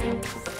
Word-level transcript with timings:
Thank 0.00 0.48
you. 0.48 0.59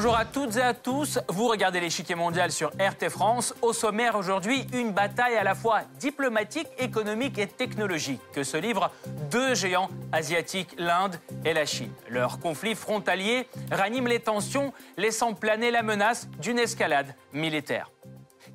Bonjour 0.00 0.16
à 0.16 0.24
toutes 0.24 0.56
et 0.56 0.62
à 0.62 0.72
tous, 0.72 1.18
vous 1.28 1.46
regardez 1.46 1.78
l'échiquier 1.78 2.14
mondial 2.14 2.50
sur 2.50 2.70
RT 2.70 3.10
France. 3.10 3.54
Au 3.60 3.74
sommaire 3.74 4.16
aujourd'hui, 4.16 4.66
une 4.72 4.92
bataille 4.92 5.36
à 5.36 5.44
la 5.44 5.54
fois 5.54 5.82
diplomatique, 5.98 6.68
économique 6.78 7.36
et 7.36 7.46
technologique 7.46 8.22
que 8.32 8.42
se 8.42 8.56
livrent 8.56 8.90
deux 9.30 9.54
géants 9.54 9.90
asiatiques, 10.10 10.74
l'Inde 10.78 11.16
et 11.44 11.52
la 11.52 11.66
Chine. 11.66 11.92
Leur 12.08 12.40
conflit 12.40 12.74
frontalier 12.74 13.46
ranime 13.70 14.06
les 14.06 14.20
tensions, 14.20 14.72
laissant 14.96 15.34
planer 15.34 15.70
la 15.70 15.82
menace 15.82 16.30
d'une 16.40 16.58
escalade 16.58 17.14
militaire. 17.34 17.90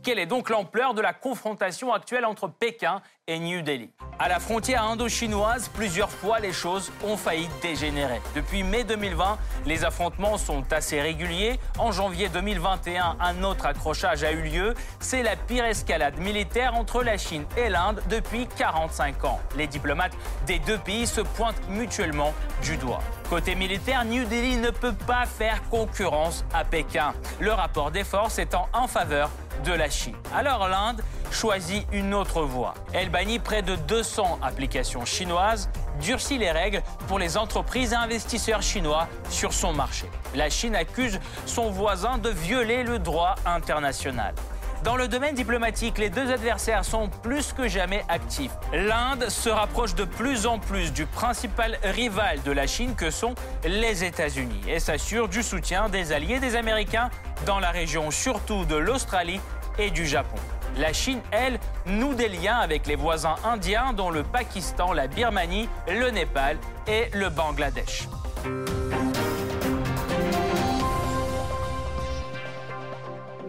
Quelle 0.05 0.19
est 0.19 0.27
donc 0.27 0.51
l'ampleur 0.51 0.93
de 0.93 1.01
la 1.01 1.13
confrontation 1.13 1.91
actuelle 1.91 2.25
entre 2.25 2.47
Pékin 2.47 3.01
et 3.25 3.39
New 3.39 3.63
Delhi? 3.63 3.89
À 4.19 4.29
la 4.29 4.39
frontière 4.39 4.83
indo-chinoise, 4.83 5.67
plusieurs 5.69 6.11
fois 6.11 6.39
les 6.39 6.53
choses 6.53 6.91
ont 7.03 7.17
failli 7.17 7.49
dégénérer. 7.63 8.21
Depuis 8.35 8.61
mai 8.61 8.83
2020, 8.83 9.39
les 9.65 9.83
affrontements 9.83 10.37
sont 10.37 10.71
assez 10.71 11.01
réguliers. 11.01 11.59
En 11.79 11.91
janvier 11.91 12.29
2021, 12.29 13.17
un 13.19 13.43
autre 13.43 13.65
accrochage 13.65 14.23
a 14.23 14.31
eu 14.31 14.43
lieu. 14.43 14.75
C'est 14.99 15.23
la 15.23 15.35
pire 15.35 15.65
escalade 15.65 16.19
militaire 16.19 16.75
entre 16.75 17.01
la 17.01 17.17
Chine 17.17 17.45
et 17.57 17.69
l'Inde 17.69 17.99
depuis 18.07 18.45
45 18.45 19.25
ans. 19.25 19.39
Les 19.57 19.65
diplomates 19.65 20.13
des 20.45 20.59
deux 20.59 20.77
pays 20.77 21.07
se 21.07 21.21
pointent 21.21 21.67
mutuellement 21.67 22.31
du 22.61 22.77
doigt. 22.77 23.01
Côté 23.27 23.55
militaire, 23.55 24.05
New 24.05 24.23
Delhi 24.25 24.57
ne 24.57 24.69
peut 24.69 24.93
pas 25.07 25.25
faire 25.25 25.67
concurrence 25.69 26.45
à 26.53 26.63
Pékin. 26.63 27.15
Le 27.39 27.51
rapport 27.51 27.89
des 27.89 28.03
forces 28.03 28.37
étant 28.37 28.69
en 28.71 28.87
faveur 28.87 29.31
de 29.63 29.71
la 29.71 29.89
Chine. 29.89 30.15
Alors 30.35 30.67
l'Inde 30.67 31.01
choisit 31.31 31.85
une 31.91 32.13
autre 32.13 32.41
voie. 32.43 32.73
Elle 32.93 33.09
bannit 33.09 33.39
près 33.39 33.61
de 33.61 33.75
200 33.75 34.39
applications 34.41 35.05
chinoises, 35.05 35.69
durcit 36.01 36.37
les 36.37 36.51
règles 36.51 36.81
pour 37.07 37.19
les 37.19 37.37
entreprises 37.37 37.93
et 37.93 37.95
investisseurs 37.95 38.61
chinois 38.61 39.07
sur 39.29 39.53
son 39.53 39.73
marché. 39.73 40.09
La 40.35 40.49
Chine 40.49 40.75
accuse 40.75 41.19
son 41.45 41.69
voisin 41.69 42.17
de 42.17 42.29
violer 42.29 42.83
le 42.83 42.99
droit 42.99 43.35
international. 43.45 44.33
Dans 44.85 44.97
le 44.97 45.07
domaine 45.07 45.33
diplomatique, 45.33 45.97
les 45.97 46.11
deux 46.11 46.31
adversaires 46.31 46.85
sont 46.85 47.09
plus 47.23 47.53
que 47.53 47.67
jamais 47.67 48.05
actifs. 48.07 48.51
L'Inde 48.71 49.29
se 49.29 49.49
rapproche 49.49 49.95
de 49.95 50.03
plus 50.03 50.45
en 50.45 50.59
plus 50.59 50.93
du 50.93 51.07
principal 51.07 51.79
rival 51.83 52.43
de 52.43 52.51
la 52.51 52.67
Chine 52.67 52.93
que 52.93 53.09
sont 53.09 53.33
les 53.63 54.03
États-Unis 54.03 54.61
et 54.67 54.79
s'assure 54.79 55.27
du 55.27 55.41
soutien 55.41 55.89
des 55.89 56.11
alliés 56.11 56.39
des 56.39 56.55
Américains 56.55 57.09
dans 57.47 57.59
la 57.59 57.71
région, 57.71 58.11
surtout 58.11 58.65
de 58.65 58.75
l'Australie 58.75 59.41
et 59.79 59.89
du 59.89 60.05
Japon. 60.05 60.37
La 60.77 60.93
Chine, 60.93 61.21
elle, 61.31 61.59
noue 61.87 62.13
des 62.13 62.29
liens 62.29 62.57
avec 62.59 62.85
les 62.85 62.95
voisins 62.95 63.37
indiens 63.43 63.91
dont 63.91 64.11
le 64.11 64.21
Pakistan, 64.21 64.93
la 64.93 65.07
Birmanie, 65.07 65.67
le 65.87 66.11
Népal 66.11 66.59
et 66.85 67.09
le 67.11 67.29
Bangladesh. 67.29 68.07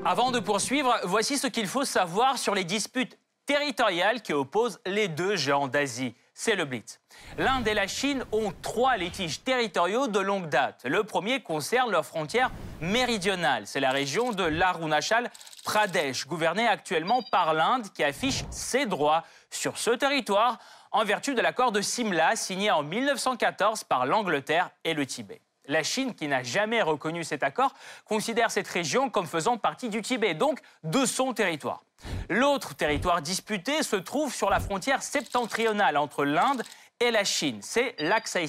Avant 0.09 0.31
de 0.31 0.39
poursuivre, 0.39 0.97
voici 1.03 1.37
ce 1.37 1.49
qu'il 1.49 1.67
faut 1.67 1.85
savoir 1.85 2.39
sur 2.39 2.55
les 2.55 2.63
disputes 2.63 3.19
territoriales 3.45 4.23
qui 4.23 4.33
opposent 4.33 4.79
les 4.87 5.09
deux 5.09 5.35
géants 5.35 5.67
d'Asie. 5.67 6.15
C'est 6.33 6.55
le 6.55 6.65
Blitz. 6.65 7.01
L'Inde 7.39 7.67
et 7.67 7.75
la 7.75 7.89
Chine 7.89 8.25
ont 8.31 8.53
trois 8.63 8.97
litiges 8.99 9.43
territoriaux 9.43 10.07
de 10.07 10.21
longue 10.21 10.49
date. 10.49 10.83
Le 10.85 11.03
premier 11.03 11.43
concerne 11.43 11.91
leur 11.91 12.07
frontière 12.07 12.53
méridionale. 12.81 13.67
C'est 13.67 13.81
la 13.81 13.91
région 13.91 14.31
de 14.31 14.45
l'Arunachal 14.45 15.29
Pradesh, 15.65 16.29
gouvernée 16.29 16.69
actuellement 16.69 17.23
par 17.23 17.53
l'Inde, 17.53 17.93
qui 17.93 18.05
affiche 18.05 18.45
ses 18.53 18.87
droits 18.87 19.25
sur 19.51 19.77
ce 19.77 19.91
territoire 19.91 20.61
en 20.93 21.05
vertu 21.05 21.35
de 21.35 21.41
l'accord 21.41 21.73
de 21.73 21.81
Simla 21.81 22.37
signé 22.37 22.71
en 22.71 22.85
1914 22.85 23.83
par 23.83 24.07
l'Angleterre 24.07 24.71
et 24.85 24.95
le 24.95 25.05
Tibet. 25.05 25.41
La 25.69 25.83
Chine, 25.83 26.15
qui 26.15 26.29
n'a 26.29 26.43
jamais 26.43 26.83
reconnu 26.83 27.25
cet 27.25 27.43
accord, 27.43 27.75
considère 28.05 28.51
cette 28.51 28.69
région 28.69 29.11
comme 29.11 29.27
faisant 29.27 29.57
partie 29.57 29.89
du 29.89 30.03
Tibet, 30.03 30.35
donc 30.35 30.61
de 30.85 31.05
son 31.05 31.33
territoire. 31.35 31.83
L'autre 32.29 32.75
territoire 32.75 33.23
disputé 33.23 33.83
se 33.83 33.97
trouve 33.97 34.35
sur 34.35 34.51
la 34.51 34.61
frontière 34.61 35.03
septentrionale 35.03 35.97
entre 35.97 36.25
l'Inde 36.25 36.63
et 37.01 37.11
la 37.11 37.25
Chine. 37.25 37.59
C'est 37.63 37.95
l'Aksai 37.99 38.47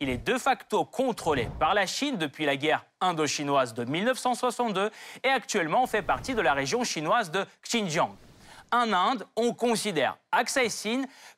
Il 0.00 0.08
est 0.08 0.18
de 0.18 0.38
facto 0.38 0.84
contrôlé 0.84 1.48
par 1.58 1.74
la 1.74 1.86
Chine 1.86 2.16
depuis 2.16 2.44
la 2.44 2.56
guerre 2.56 2.84
indo-chinoise 3.00 3.74
de 3.74 3.84
1962 3.84 4.90
et 5.24 5.28
actuellement 5.28 5.86
fait 5.86 6.02
partie 6.02 6.34
de 6.34 6.40
la 6.40 6.54
région 6.54 6.84
chinoise 6.84 7.30
de 7.30 7.44
Xinjiang. 7.62 8.14
En 8.72 8.92
Inde, 8.92 9.26
on 9.36 9.54
considère 9.54 10.18
Aksai 10.32 10.68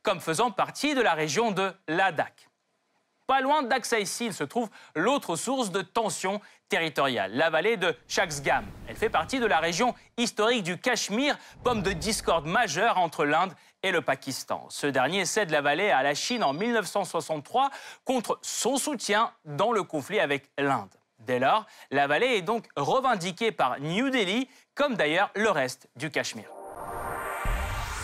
comme 0.02 0.20
faisant 0.20 0.50
partie 0.50 0.94
de 0.94 1.00
la 1.00 1.14
région 1.14 1.50
de 1.50 1.72
Ladakh. 1.86 2.47
Pas 3.28 3.43
loin 3.43 3.62
d'Aksai 3.62 4.06
se 4.06 4.43
trouve 4.43 4.71
l'autre 4.94 5.37
source 5.37 5.71
de 5.71 5.83
tension 5.83 6.41
territoriale, 6.71 7.31
la 7.34 7.50
vallée 7.50 7.77
de 7.77 7.94
Chaksgam. 8.09 8.65
Elle 8.89 8.97
fait 8.97 9.11
partie 9.11 9.39
de 9.39 9.44
la 9.44 9.59
région 9.59 9.94
historique 10.16 10.62
du 10.62 10.78
Cachemire, 10.78 11.37
pomme 11.62 11.83
de 11.83 11.93
discorde 11.93 12.47
majeure 12.47 12.97
entre 12.97 13.27
l'Inde 13.27 13.53
et 13.83 13.91
le 13.91 14.00
Pakistan. 14.00 14.65
Ce 14.71 14.87
dernier 14.87 15.27
cède 15.27 15.50
la 15.50 15.61
vallée 15.61 15.91
à 15.91 16.03
la 16.03 16.15
Chine 16.15 16.43
en 16.43 16.55
1963 16.55 17.69
contre 18.06 18.39
son 18.41 18.78
soutien 18.78 19.31
dans 19.45 19.72
le 19.72 19.83
conflit 19.83 20.21
avec 20.21 20.50
l'Inde. 20.56 20.89
Dès 21.19 21.39
lors, 21.39 21.66
la 21.91 22.06
vallée 22.06 22.39
est 22.39 22.43
donc 22.43 22.65
revendiquée 22.77 23.53
par 23.53 23.78
New 23.78 24.09
Delhi, 24.09 24.49
comme 24.75 24.95
d'ailleurs 24.95 25.31
le 25.34 25.50
reste 25.50 25.91
du 25.97 26.10
Cachemire. 26.10 26.57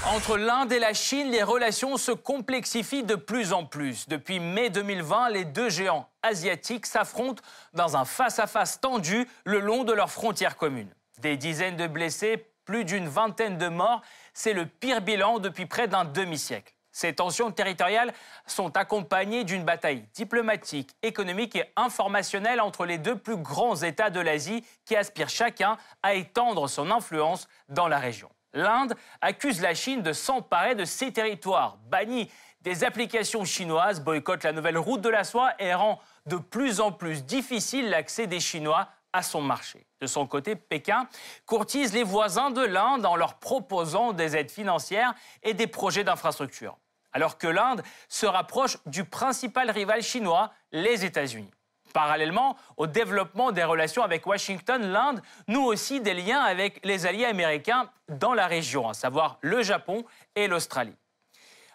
Entre 0.06 0.36
l'Inde 0.36 0.70
et 0.70 0.78
la 0.78 0.92
Chine, 0.92 1.30
les 1.30 1.42
relations 1.42 1.96
se 1.96 2.12
complexifient 2.12 3.04
de 3.04 3.14
plus 3.14 3.54
en 3.54 3.64
plus. 3.64 4.06
Depuis 4.06 4.38
mai 4.38 4.68
2020, 4.68 5.30
les 5.30 5.46
deux 5.46 5.70
géants 5.70 6.10
asiatiques 6.22 6.84
s'affrontent 6.84 7.42
dans 7.72 7.96
un 7.96 8.04
face-à-face 8.04 8.82
tendu 8.82 9.26
le 9.46 9.60
long 9.60 9.82
de 9.82 9.94
leurs 9.94 10.10
frontières 10.10 10.58
communes. 10.58 10.94
Des 11.22 11.38
dizaines 11.38 11.76
de 11.76 11.86
blessés, 11.86 12.46
plus 12.66 12.84
d'une 12.84 13.08
vingtaine 13.08 13.56
de 13.56 13.68
morts, 13.68 14.02
c'est 14.34 14.52
le 14.52 14.66
pire 14.66 15.00
bilan 15.00 15.38
depuis 15.38 15.64
près 15.64 15.88
d'un 15.88 16.04
demi-siècle. 16.04 16.74
Ces 16.92 17.14
tensions 17.14 17.50
territoriales 17.50 18.12
sont 18.46 18.76
accompagnées 18.76 19.44
d'une 19.44 19.64
bataille 19.64 20.06
diplomatique, 20.14 20.90
économique 21.02 21.56
et 21.56 21.72
informationnelle 21.76 22.60
entre 22.60 22.84
les 22.84 22.98
deux 22.98 23.16
plus 23.16 23.38
grands 23.38 23.76
États 23.76 24.10
de 24.10 24.20
l'Asie 24.20 24.64
qui 24.84 24.96
aspirent 24.96 25.30
chacun 25.30 25.78
à 26.02 26.12
étendre 26.12 26.68
son 26.68 26.90
influence 26.90 27.48
dans 27.70 27.88
la 27.88 27.98
région 27.98 28.28
l'Inde 28.54 28.94
accuse 29.20 29.60
la 29.60 29.74
Chine 29.74 30.02
de 30.02 30.12
s'emparer 30.12 30.74
de 30.74 30.84
ses 30.84 31.12
territoires, 31.12 31.76
bannit 31.88 32.30
des 32.62 32.82
applications 32.82 33.44
chinoises, 33.44 34.00
boycotte 34.00 34.42
la 34.42 34.52
nouvelle 34.52 34.78
route 34.78 35.02
de 35.02 35.10
la 35.10 35.22
soie 35.24 35.52
et 35.58 35.74
rend 35.74 36.00
de 36.24 36.36
plus 36.36 36.80
en 36.80 36.92
plus 36.92 37.24
difficile 37.24 37.90
l'accès 37.90 38.26
des 38.26 38.40
Chinois 38.40 38.88
à 39.12 39.22
son 39.22 39.42
marché. 39.42 39.86
De 40.00 40.06
son 40.06 40.26
côté, 40.26 40.56
Pékin 40.56 41.06
courtise 41.44 41.92
les 41.92 42.02
voisins 42.02 42.50
de 42.50 42.62
l'Inde 42.62 43.04
en 43.04 43.16
leur 43.16 43.34
proposant 43.34 44.12
des 44.12 44.36
aides 44.36 44.50
financières 44.50 45.14
et 45.42 45.52
des 45.52 45.66
projets 45.66 46.04
d'infrastructure, 46.04 46.78
alors 47.12 47.36
que 47.36 47.46
l'Inde 47.46 47.82
se 48.08 48.26
rapproche 48.26 48.78
du 48.86 49.04
principal 49.04 49.70
rival 49.70 50.02
chinois, 50.02 50.50
les 50.72 51.04
États-Unis. 51.04 51.50
Parallèlement 51.94 52.56
au 52.76 52.88
développement 52.88 53.52
des 53.52 53.62
relations 53.62 54.02
avec 54.02 54.26
Washington, 54.26 54.82
l'Inde 54.82 55.22
noue 55.46 55.64
aussi 55.64 56.00
des 56.00 56.12
liens 56.12 56.42
avec 56.42 56.84
les 56.84 57.06
alliés 57.06 57.24
américains 57.24 57.88
dans 58.08 58.34
la 58.34 58.48
région, 58.48 58.88
à 58.88 58.94
savoir 58.94 59.38
le 59.40 59.62
Japon 59.62 60.04
et 60.34 60.48
l'Australie. 60.48 60.96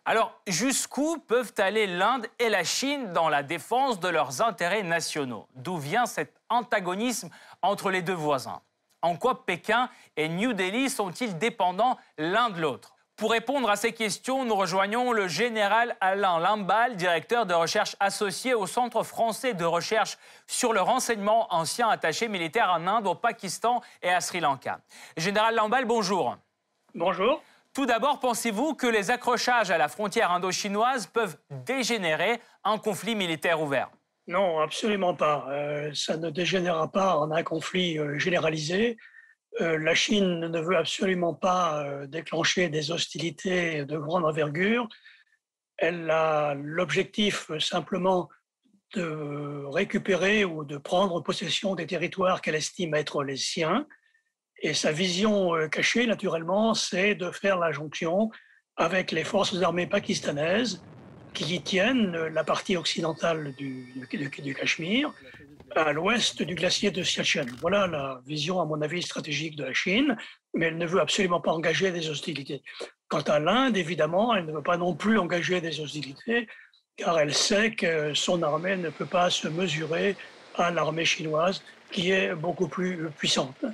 Alors, 0.04 0.38
jusqu'où 0.46 1.20
peuvent 1.20 1.54
aller 1.58 1.88
l'Inde 1.88 2.28
et 2.38 2.50
la 2.50 2.66
Chine 2.66 3.14
dans 3.14 3.30
la 3.30 3.44
défense 3.44 4.02
de 4.02 4.10
leurs 4.10 4.42
intérêts 4.42 4.84
nationaux? 4.84 5.48
D'où 5.56 5.78
vient 5.78 6.06
cet 6.06 6.36
antagonisme 6.50 7.30
entre 7.62 7.90
les 7.90 8.02
deux 8.02 8.14
voisins? 8.14 8.62
En 9.02 9.16
quoi 9.16 9.46
Pékin 9.46 9.90
et 10.18 10.28
New 10.28 10.52
Delhi 10.52 10.90
sont-ils 10.90 11.38
dépendants 11.38 11.98
l'un 12.18 12.50
de 12.50 12.60
l'autre? 12.60 12.96
Pour 13.20 13.32
répondre 13.32 13.70
à 13.70 13.76
ces 13.76 13.92
questions, 13.92 14.46
nous 14.46 14.56
rejoignons 14.56 15.12
le 15.12 15.28
général 15.28 15.98
Alain 16.00 16.40
Lambal, 16.40 16.96
directeur 16.96 17.46
de 17.46 17.54
recherche 17.54 17.98
associé 18.00 18.54
au 18.54 18.66
Centre 18.66 19.04
français 19.04 19.54
de 19.54 19.66
recherche 19.66 20.18
sur 20.48 20.72
le 20.72 20.80
renseignement, 20.80 21.54
ancien 21.54 21.90
attaché 21.90 22.30
militaire 22.30 22.72
en 22.72 22.88
Inde, 22.88 23.08
au 23.08 23.16
Pakistan 23.16 23.82
et 24.02 24.10
à 24.10 24.22
Sri 24.22 24.40
Lanka. 24.40 24.80
Général 25.18 25.56
Lambal, 25.56 25.84
bonjour. 25.84 26.38
Bonjour. 26.96 27.44
Tout 27.74 27.86
d'abord, 27.86 28.22
pensez-vous 28.22 28.74
que 28.74 28.88
les 28.88 29.12
accrochages 29.12 29.70
à 29.70 29.78
la 29.78 29.90
frontière 29.90 30.32
indo-chinoise 30.32 31.08
peuvent 31.08 31.38
dégénérer 31.50 32.40
en 32.64 32.78
conflit 32.78 33.16
militaire 33.16 33.62
ouvert? 33.62 33.90
Non, 34.28 34.60
absolument 34.60 35.14
pas. 35.14 35.46
Euh, 35.50 35.92
ça 35.94 36.16
ne 36.16 36.30
dégénérera 36.30 36.90
pas 36.90 37.18
en 37.18 37.32
un 37.32 37.44
conflit 37.44 37.98
euh, 37.98 38.18
généralisé. 38.18 38.98
Euh, 39.62 39.78
la 39.78 39.96
Chine 39.96 40.40
ne 40.40 40.60
veut 40.60 40.78
absolument 40.78 41.34
pas 41.34 41.84
euh, 41.84 42.08
déclencher 42.08 42.70
des 42.70 42.92
hostilités 42.92 43.86
de 43.86 43.98
grande 43.98 44.26
envergure. 44.26 44.88
Elle 45.78 46.10
a 46.10 46.54
l'objectif 46.56 47.52
simplement 47.60 48.30
de 48.96 49.66
récupérer 49.66 50.46
ou 50.46 50.64
de 50.64 50.78
prendre 50.78 51.22
possession 51.22 51.76
des 51.76 51.86
territoires 51.86 52.42
qu'elle 52.42 52.56
estime 52.56 52.96
être 52.96 53.24
les 53.24 53.38
siens. 53.38 53.86
Et 54.62 54.74
sa 54.74 54.92
vision 54.92 55.56
euh, 55.56 55.68
cachée, 55.68 56.06
naturellement, 56.06 56.74
c'est 56.74 57.16
de 57.16 57.32
faire 57.32 57.58
la 57.58 57.72
jonction 57.72 58.30
avec 58.76 59.12
les 59.12 59.24
forces 59.24 59.62
armées 59.62 59.88
pakistanaises 59.88 60.82
qui 61.34 61.56
y 61.56 61.62
tiennent 61.62 62.16
la 62.28 62.44
partie 62.44 62.76
occidentale 62.76 63.54
du, 63.56 63.94
du, 64.10 64.56
Cachemire, 64.56 65.14
à 65.76 65.94
l'ouest 65.94 66.42
du 66.42 66.56
glacier 66.56 66.92
de 66.92 67.04
Siachen. 67.04 67.50
Voilà 67.62 67.88
la 67.88 68.22
vision, 68.26 68.62
à 68.62 68.66
mon 68.66 68.82
avis, 68.82 69.02
stratégique 69.02 69.56
de 69.56 69.64
la 69.64 69.74
Chine, 69.74 70.18
mais 70.54 70.68
elle 70.68 70.78
ne 70.78 70.86
veut 70.86 71.02
absolument 71.02 71.42
pas 71.42 71.52
engager 71.52 71.92
des 71.92 72.10
hostilités. 72.10 72.64
Quant 73.08 73.22
à 73.22 73.40
l'Inde, 73.40 73.78
évidemment, 73.78 74.36
elle 74.36 74.46
ne 74.46 74.54
veut 74.54 74.64
pas 74.64 74.78
non 74.78 74.96
plus 74.96 75.18
engager 75.18 75.62
des 75.62 75.80
hostilités, 75.80 76.48
car 76.96 77.20
elle 77.20 77.34
sait 77.34 77.72
que 77.72 78.14
son 78.14 78.44
armée 78.44 78.78
ne 78.78 78.90
peut 78.90 79.06
pas 79.06 79.30
se 79.30 79.48
mesurer 79.48 80.16
à 80.56 80.72
l'armée 80.72 81.06
chinoise, 81.06 81.64
qui 81.92 82.12
est 82.12 82.36
beaucoup 82.36 82.68
plus 82.68 83.10
puissante. 83.18 83.66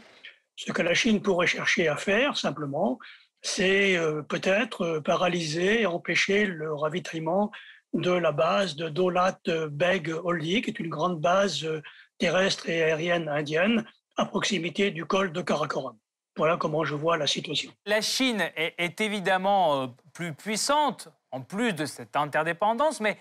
Ce 0.55 0.71
que 0.71 0.81
la 0.81 0.93
Chine 0.93 1.21
pourrait 1.21 1.47
chercher 1.47 1.87
à 1.87 1.97
faire, 1.97 2.37
simplement, 2.37 2.99
c'est 3.41 3.97
euh, 3.97 4.21
peut-être 4.23 4.81
euh, 4.81 5.01
paralyser, 5.01 5.85
empêcher 5.85 6.45
le 6.45 6.73
ravitaillement 6.73 7.51
de 7.95 8.11
la 8.11 8.31
base 8.31 8.75
de 8.75 8.89
Dolat 8.89 9.39
Beg 9.69 10.13
Oldi, 10.23 10.61
qui 10.61 10.69
est 10.69 10.79
une 10.79 10.89
grande 10.89 11.19
base 11.19 11.63
euh, 11.63 11.81
terrestre 12.17 12.69
et 12.69 12.83
aérienne 12.83 13.27
indienne 13.29 13.85
à 14.17 14.25
proximité 14.25 14.91
du 14.91 15.05
col 15.05 15.31
de 15.31 15.41
Karakoram. 15.41 15.97
Voilà 16.37 16.57
comment 16.57 16.83
je 16.83 16.95
vois 16.95 17.17
la 17.17 17.27
situation. 17.27 17.71
La 17.85 18.01
Chine 18.01 18.49
est, 18.55 18.99
évidemment 18.99 19.95
plus 20.13 20.33
puissante, 20.33 21.07
en 21.31 21.41
plus 21.41 21.73
de 21.73 21.85
cette 21.85 22.15
interdépendance, 22.15 22.99
mais 22.99 23.17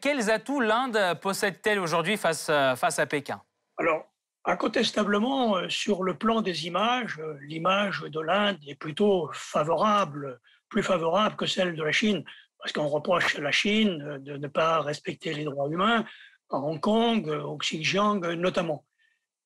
quels 0.00 0.30
atouts 0.30 0.60
l'Inde 0.60 1.18
possède-t-elle 1.20 1.78
aujourd'hui 1.78 2.16
face, 2.16 2.46
face 2.46 2.98
à 2.98 3.04
Pékin? 3.04 3.42
Alors, 3.76 4.06
Incontestablement, 4.46 5.56
euh, 5.56 5.68
sur 5.70 6.02
le 6.02 6.14
plan 6.18 6.42
des 6.42 6.66
images, 6.66 7.18
euh, 7.18 7.38
l'image 7.40 8.02
de 8.02 8.20
l'Inde 8.20 8.58
est 8.66 8.74
plutôt 8.74 9.30
favorable, 9.32 10.38
plus 10.68 10.82
favorable 10.82 11.36
que 11.36 11.46
celle 11.46 11.74
de 11.74 11.82
la 11.82 11.92
Chine, 11.92 12.24
parce 12.64 12.72
qu'on 12.72 12.88
reproche 12.88 13.36
à 13.36 13.42
la 13.42 13.52
Chine 13.52 14.02
euh, 14.02 14.18
de 14.18 14.38
ne 14.38 14.48
pas 14.48 14.80
respecter 14.80 15.34
les 15.34 15.44
droits 15.44 15.68
humains, 15.68 16.04
à 16.50 16.56
Hong 16.56 16.80
Kong, 16.80 17.28
au 17.28 17.56
Xinjiang 17.58 18.20
notamment. 18.34 18.84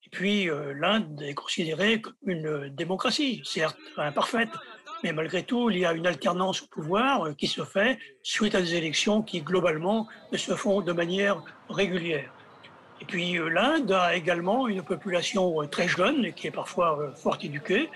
Et 0.05 0.09
puis, 0.09 0.49
l'Inde 0.75 1.21
est 1.21 1.33
considérée 1.33 2.01
comme 2.01 2.15
une 2.25 2.69
démocratie, 2.69 3.41
certes 3.43 3.77
imparfaite, 3.97 4.49
mais 5.03 5.11
malgré 5.11 5.43
tout, 5.43 5.69
il 5.69 5.79
y 5.79 5.85
a 5.85 5.93
une 5.93 6.07
alternance 6.07 6.63
au 6.63 6.67
pouvoir 6.67 7.35
qui 7.35 7.47
se 7.47 7.63
fait 7.63 7.99
suite 8.23 8.55
à 8.55 8.61
des 8.61 8.75
élections 8.75 9.21
qui, 9.21 9.41
globalement, 9.41 10.07
se 10.33 10.55
font 10.55 10.81
de 10.81 10.93
manière 10.93 11.41
régulière. 11.69 12.31
Et 13.01 13.05
puis 13.05 13.37
euh, 13.37 13.49
l'Inde 13.49 13.91
a 13.91 14.15
également 14.15 14.67
une 14.67 14.83
population 14.83 15.61
euh, 15.61 15.67
très 15.67 15.87
jeune, 15.87 16.33
qui 16.33 16.47
est 16.47 16.51
parfois 16.51 16.99
euh, 16.99 17.11
fort 17.13 17.37
éduquée. 17.41 17.89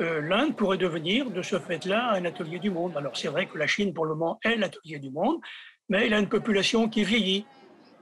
L'Inde 0.00 0.56
pourrait 0.56 0.78
devenir 0.78 1.30
de 1.30 1.42
ce 1.42 1.58
fait-là 1.58 2.12
un 2.12 2.24
atelier 2.24 2.58
du 2.58 2.70
monde. 2.70 2.96
Alors 2.96 3.16
c'est 3.16 3.28
vrai 3.28 3.46
que 3.46 3.58
la 3.58 3.66
Chine, 3.66 3.92
pour 3.92 4.06
le 4.06 4.14
moment, 4.14 4.38
est 4.44 4.56
l'atelier 4.56 4.98
du 4.98 5.10
monde, 5.10 5.40
mais 5.88 6.06
elle 6.06 6.14
a 6.14 6.18
une 6.18 6.28
population 6.28 6.88
qui 6.88 7.04
vieillit, 7.04 7.46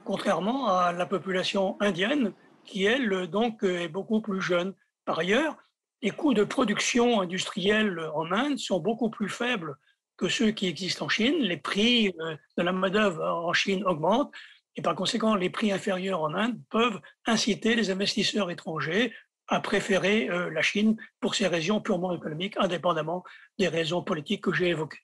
contrairement 0.05 0.67
à 0.67 0.91
la 0.91 1.05
population 1.05 1.75
indienne, 1.79 2.33
qui, 2.65 2.83
elle, 2.83 3.27
donc, 3.27 3.63
est 3.63 3.87
beaucoup 3.87 4.21
plus 4.21 4.41
jeune. 4.41 4.73
Par 5.05 5.19
ailleurs, 5.19 5.55
les 6.01 6.11
coûts 6.11 6.33
de 6.33 6.43
production 6.43 7.21
industrielle 7.21 7.99
en 8.13 8.31
Inde 8.31 8.57
sont 8.57 8.79
beaucoup 8.79 9.09
plus 9.09 9.29
faibles 9.29 9.75
que 10.17 10.27
ceux 10.27 10.51
qui 10.51 10.67
existent 10.67 11.05
en 11.05 11.09
Chine. 11.09 11.37
Les 11.39 11.57
prix 11.57 12.13
de 12.57 12.63
la 12.63 12.71
main-d'œuvre 12.71 13.23
en 13.23 13.53
Chine 13.53 13.83
augmentent. 13.85 14.31
Et 14.75 14.81
par 14.81 14.93
conséquent, 14.93 15.33
les 15.33 15.49
prix 15.49 15.71
inférieurs 15.71 16.21
en 16.21 16.35
Inde 16.35 16.59
peuvent 16.69 16.99
inciter 17.25 17.73
les 17.75 17.89
investisseurs 17.89 18.51
étrangers 18.51 19.13
à 19.47 19.59
préférer 19.59 20.29
euh, 20.29 20.49
la 20.49 20.61
Chine 20.61 20.97
pour 21.19 21.35
ces 21.35 21.47
raisons 21.47 21.81
purement 21.81 22.13
économiques, 22.13 22.55
indépendamment 22.57 23.23
des 23.57 23.67
raisons 23.67 24.01
politiques 24.01 24.43
que 24.43 24.53
j'ai 24.53 24.69
évoquées. 24.69 24.99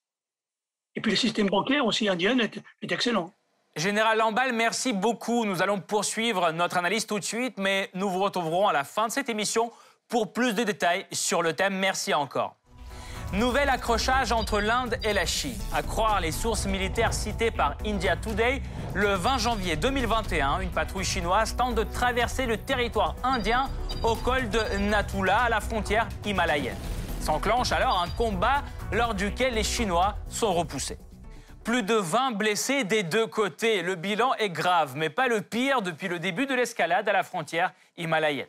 Et 0.96 1.02
puis 1.02 1.12
le 1.12 1.18
système 1.18 1.48
bancaire 1.48 1.86
aussi 1.86 2.08
indien 2.08 2.38
est, 2.40 2.62
est 2.82 2.92
excellent. 2.92 3.34
Général 3.76 4.20
Lamballe, 4.20 4.54
merci 4.54 4.94
beaucoup. 4.94 5.46
Nous 5.46 5.62
allons 5.64 5.80
poursuivre 5.80 6.52
notre 6.52 6.78
analyse 6.78 7.08
tout 7.08 7.18
de 7.18 7.24
suite, 7.24 7.58
mais 7.58 7.90
nous 7.96 8.10
vous 8.10 8.22
retrouverons 8.22 8.68
à 8.68 8.74
la 8.74 8.84
fin 8.84 9.08
de 9.08 9.12
cette 9.12 9.30
émission 9.30 9.72
pour 10.08 10.32
plus 10.32 10.54
de 10.54 10.64
détails 10.64 11.08
sur 11.12 11.42
le 11.42 11.54
thème. 11.54 11.76
Merci 11.76 12.14
encore. 12.14 12.56
Nouvel 13.34 13.68
accrochage 13.68 14.32
entre 14.32 14.60
l'Inde 14.60 14.96
et 15.04 15.12
la 15.12 15.26
Chine. 15.26 15.58
À 15.74 15.82
croire 15.82 16.22
les 16.22 16.32
sources 16.32 16.68
militaires 16.68 17.16
citées 17.16 17.50
par 17.50 17.76
India 17.84 18.16
Today, 18.16 18.62
le 18.94 19.16
20 19.16 19.40
janvier 19.40 19.76
2021, 19.76 20.60
une 20.60 20.70
patrouille 20.70 21.04
chinoise 21.04 21.56
tente 21.56 21.74
de 21.74 21.82
traverser 21.82 22.46
le 22.46 22.58
territoire 22.58 23.16
indien 23.24 23.72
au 24.04 24.14
col 24.14 24.50
de 24.50 24.60
Natula, 24.78 25.40
à 25.40 25.50
la 25.50 25.62
frontière 25.62 26.08
himalayenne. 26.24 26.78
S'enclenche 27.22 27.72
alors 27.72 28.04
un 28.04 28.10
combat 28.10 28.62
lors 28.92 29.16
duquel 29.16 29.56
les 29.56 29.64
Chinois 29.64 30.14
sont 30.30 30.54
repoussés. 30.54 31.00
Plus 31.64 31.82
de 31.82 31.96
20 31.96 32.34
blessés 32.34 32.84
des 32.84 33.02
deux 33.02 33.26
côtés. 33.26 33.82
Le 33.82 33.96
bilan 33.96 34.36
est 34.36 34.52
grave, 34.52 34.94
mais 34.96 35.10
pas 35.10 35.28
le 35.28 35.42
pire 35.42 35.82
depuis 35.82 36.08
le 36.08 36.20
début 36.20 36.46
de 36.46 36.54
l'escalade 36.54 37.10
à 37.10 37.14
la 37.14 37.24
frontière 37.24 37.74
himalayenne. 37.98 38.46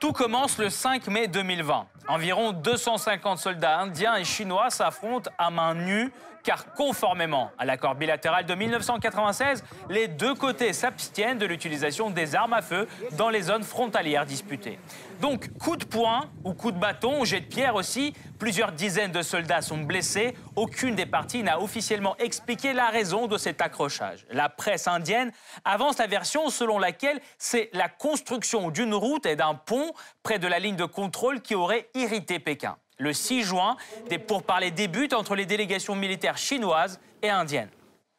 Tout 0.00 0.12
commence 0.14 0.56
le 0.56 0.70
5 0.70 1.08
mai 1.08 1.28
2020. 1.28 1.86
Environ 2.08 2.52
250 2.52 3.38
soldats 3.38 3.80
indiens 3.80 4.16
et 4.16 4.24
chinois 4.24 4.70
s'affrontent 4.70 5.30
à 5.36 5.50
main 5.50 5.74
nue 5.74 6.10
car 6.42 6.72
conformément 6.72 7.50
à 7.58 7.66
l'accord 7.66 7.94
bilatéral 7.94 8.46
de 8.46 8.54
1996, 8.54 9.62
les 9.90 10.08
deux 10.08 10.34
côtés 10.34 10.72
s'abstiennent 10.72 11.36
de 11.36 11.44
l'utilisation 11.44 12.08
des 12.08 12.34
armes 12.34 12.54
à 12.54 12.62
feu 12.62 12.88
dans 13.18 13.28
les 13.28 13.42
zones 13.42 13.62
frontalières 13.62 14.24
disputées. 14.24 14.78
Donc, 15.20 15.50
coup 15.58 15.76
de 15.76 15.84
poing 15.84 16.30
ou 16.44 16.54
coup 16.54 16.72
de 16.72 16.78
bâton, 16.78 17.26
jet 17.26 17.40
de 17.40 17.46
pierre 17.46 17.74
aussi, 17.74 18.14
plusieurs 18.40 18.72
dizaines 18.72 19.12
de 19.12 19.22
soldats 19.22 19.62
sont 19.62 19.78
blessés. 19.78 20.34
Aucune 20.56 20.96
des 20.96 21.06
parties 21.06 21.44
n'a 21.44 21.60
officiellement 21.60 22.16
expliqué 22.16 22.72
la 22.72 22.88
raison 22.88 23.28
de 23.28 23.38
cet 23.38 23.60
accrochage. 23.60 24.26
La 24.30 24.48
presse 24.48 24.88
indienne 24.88 25.30
avance 25.64 25.98
la 25.98 26.08
version 26.08 26.48
selon 26.48 26.78
laquelle 26.78 27.20
c'est 27.38 27.68
la 27.74 27.88
construction 27.88 28.70
d'une 28.70 28.94
route 28.94 29.26
et 29.26 29.36
d'un 29.36 29.54
pont 29.54 29.92
près 30.24 30.38
de 30.40 30.48
la 30.48 30.58
ligne 30.58 30.74
de 30.74 30.86
contrôle 30.86 31.42
qui 31.42 31.54
aurait 31.54 31.88
irrité 31.94 32.40
Pékin. 32.40 32.76
Le 32.98 33.12
6 33.12 33.44
juin, 33.44 33.76
des 34.08 34.18
pourparlers 34.18 34.70
débutent 34.70 35.14
entre 35.14 35.34
les 35.34 35.46
délégations 35.46 35.94
militaires 35.94 36.38
chinoises 36.38 36.98
et 37.22 37.30
indiennes. 37.30 37.70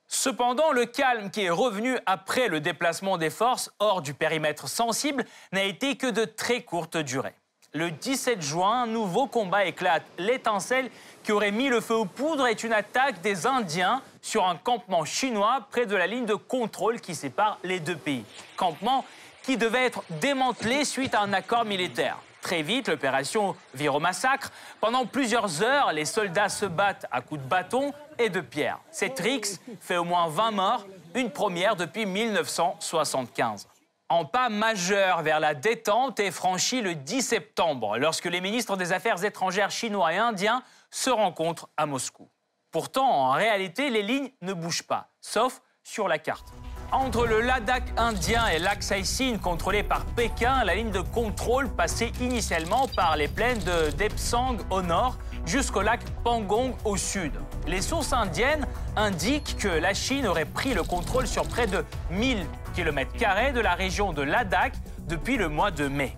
Cependant, 0.07 0.71
le 0.71 0.85
calme 0.85 1.31
qui 1.31 1.44
est 1.45 1.50
revenu 1.50 1.97
après 2.06 2.47
le 2.47 2.59
déplacement 2.59 3.18
des 3.18 3.29
forces 3.29 3.71
hors 3.79 4.01
du 4.01 4.13
périmètre 4.13 4.68
sensible 4.68 5.25
n'a 5.51 5.63
été 5.63 5.95
que 5.95 6.07
de 6.07 6.25
très 6.25 6.62
courte 6.62 6.97
durée. 6.97 7.33
Le 7.73 7.90
17 7.90 8.42
juin, 8.42 8.83
un 8.83 8.87
nouveau 8.87 9.28
combat 9.28 9.63
éclate. 9.63 10.04
L'étincelle 10.18 10.92
qui 11.23 11.31
aurait 11.31 11.51
mis 11.51 11.69
le 11.69 11.80
feu 11.80 11.95
aux 11.95 12.06
poudres 12.06 12.47
est 12.47 12.66
une 12.66 12.73
attaque 12.73 13.21
des 13.21 13.47
Indiens 13.47 14.01
sur 14.21 14.45
un 14.45 14.57
campement 14.57 15.06
chinois 15.06 15.68
près 15.71 15.85
de 15.85 15.95
la 15.95 16.06
ligne 16.06 16.25
de 16.25 16.33
contrôle 16.35 16.99
qui 16.99 17.16
sépare 17.16 17.59
les 17.63 17.80
deux 17.80 17.95
pays. 17.95 18.25
Campement 18.57 19.06
qui 19.44 19.56
devait 19.56 19.85
être 19.85 20.04
démantelé 20.19 20.83
suite 20.83 21.16
à 21.16 21.21
un 21.21 21.31
accord 21.31 21.63
militaire. 21.63 22.18
Très 22.42 22.61
vite, 22.61 22.90
l'opération 22.90 23.56
vire 23.73 23.95
au 23.95 24.01
massacre. 24.01 24.51
Pendant 24.81 25.06
plusieurs 25.06 25.63
heures, 25.63 25.94
les 25.94 26.06
soldats 26.06 26.49
se 26.49 26.66
battent 26.66 27.06
à 27.09 27.21
coups 27.21 27.42
de 27.42 27.47
bâton 27.47 27.94
et 28.19 28.28
de 28.28 28.42
pierre. 28.42 28.80
Cette 28.92 29.19
rixe 29.21 29.61
fait 29.80 29.95
au 29.95 30.04
moins 30.04 30.28
20 30.28 30.51
morts, 30.51 30.85
une 31.16 31.31
première 31.31 31.78
depuis 31.78 32.06
1975. 32.06 33.66
En 34.11 34.25
pas 34.25 34.49
majeur 34.49 35.21
vers 35.21 35.39
la 35.39 35.53
détente 35.53 36.19
est 36.19 36.31
franchi 36.31 36.81
le 36.81 36.95
10 36.95 37.21
septembre, 37.21 37.97
lorsque 37.97 38.25
les 38.25 38.41
ministres 38.41 38.75
des 38.75 38.91
Affaires 38.91 39.23
étrangères 39.23 39.71
chinois 39.71 40.11
et 40.11 40.18
indiens 40.18 40.63
se 40.89 41.09
rencontrent 41.09 41.69
à 41.77 41.85
Moscou. 41.85 42.27
Pourtant, 42.71 43.09
en 43.09 43.31
réalité, 43.31 43.89
les 43.89 44.03
lignes 44.03 44.31
ne 44.41 44.51
bougent 44.51 44.83
pas, 44.83 45.07
sauf 45.21 45.61
sur 45.81 46.09
la 46.09 46.19
carte. 46.19 46.51
Entre 46.92 47.26
le 47.26 47.40
Ladakh 47.40 47.86
indien 47.95 48.48
et 48.50 48.60
l'Aksai 48.60 49.04
contrôlé 49.42 49.81
par 49.81 50.04
Pékin, 50.07 50.66
la 50.66 50.76
ligne 50.76 50.92
de 50.92 51.00
contrôle 51.00 51.69
passait 51.69 52.12
initialement 52.19 52.90
par 52.90 53.16
les 53.16 53.30
plaines 53.30 53.60
de 53.60 53.92
Depsang 53.92 54.57
au 54.69 54.81
nord 54.81 55.18
jusqu'au 55.45 55.81
lac 55.81 56.02
Pangong 56.26 56.76
au 56.83 56.98
sud. 56.98 57.31
Les 57.66 57.81
sources 57.81 58.12
indiennes 58.12 58.68
indiquent 58.98 59.56
que 59.57 59.69
la 59.69 59.94
Chine 59.94 60.28
aurait 60.28 60.44
pris 60.44 60.74
le 60.74 60.83
contrôle 60.83 61.28
sur 61.28 61.48
près 61.48 61.66
de 61.66 61.86
1000 62.10 62.45
km 62.76 63.54
de 63.54 63.62
la 63.62 63.74
région 63.74 64.12
de 64.12 64.21
Ladakh 64.21 64.74
depuis 65.07 65.38
le 65.38 65.48
mois 65.48 65.71
de 65.71 65.88
mai. 65.88 66.18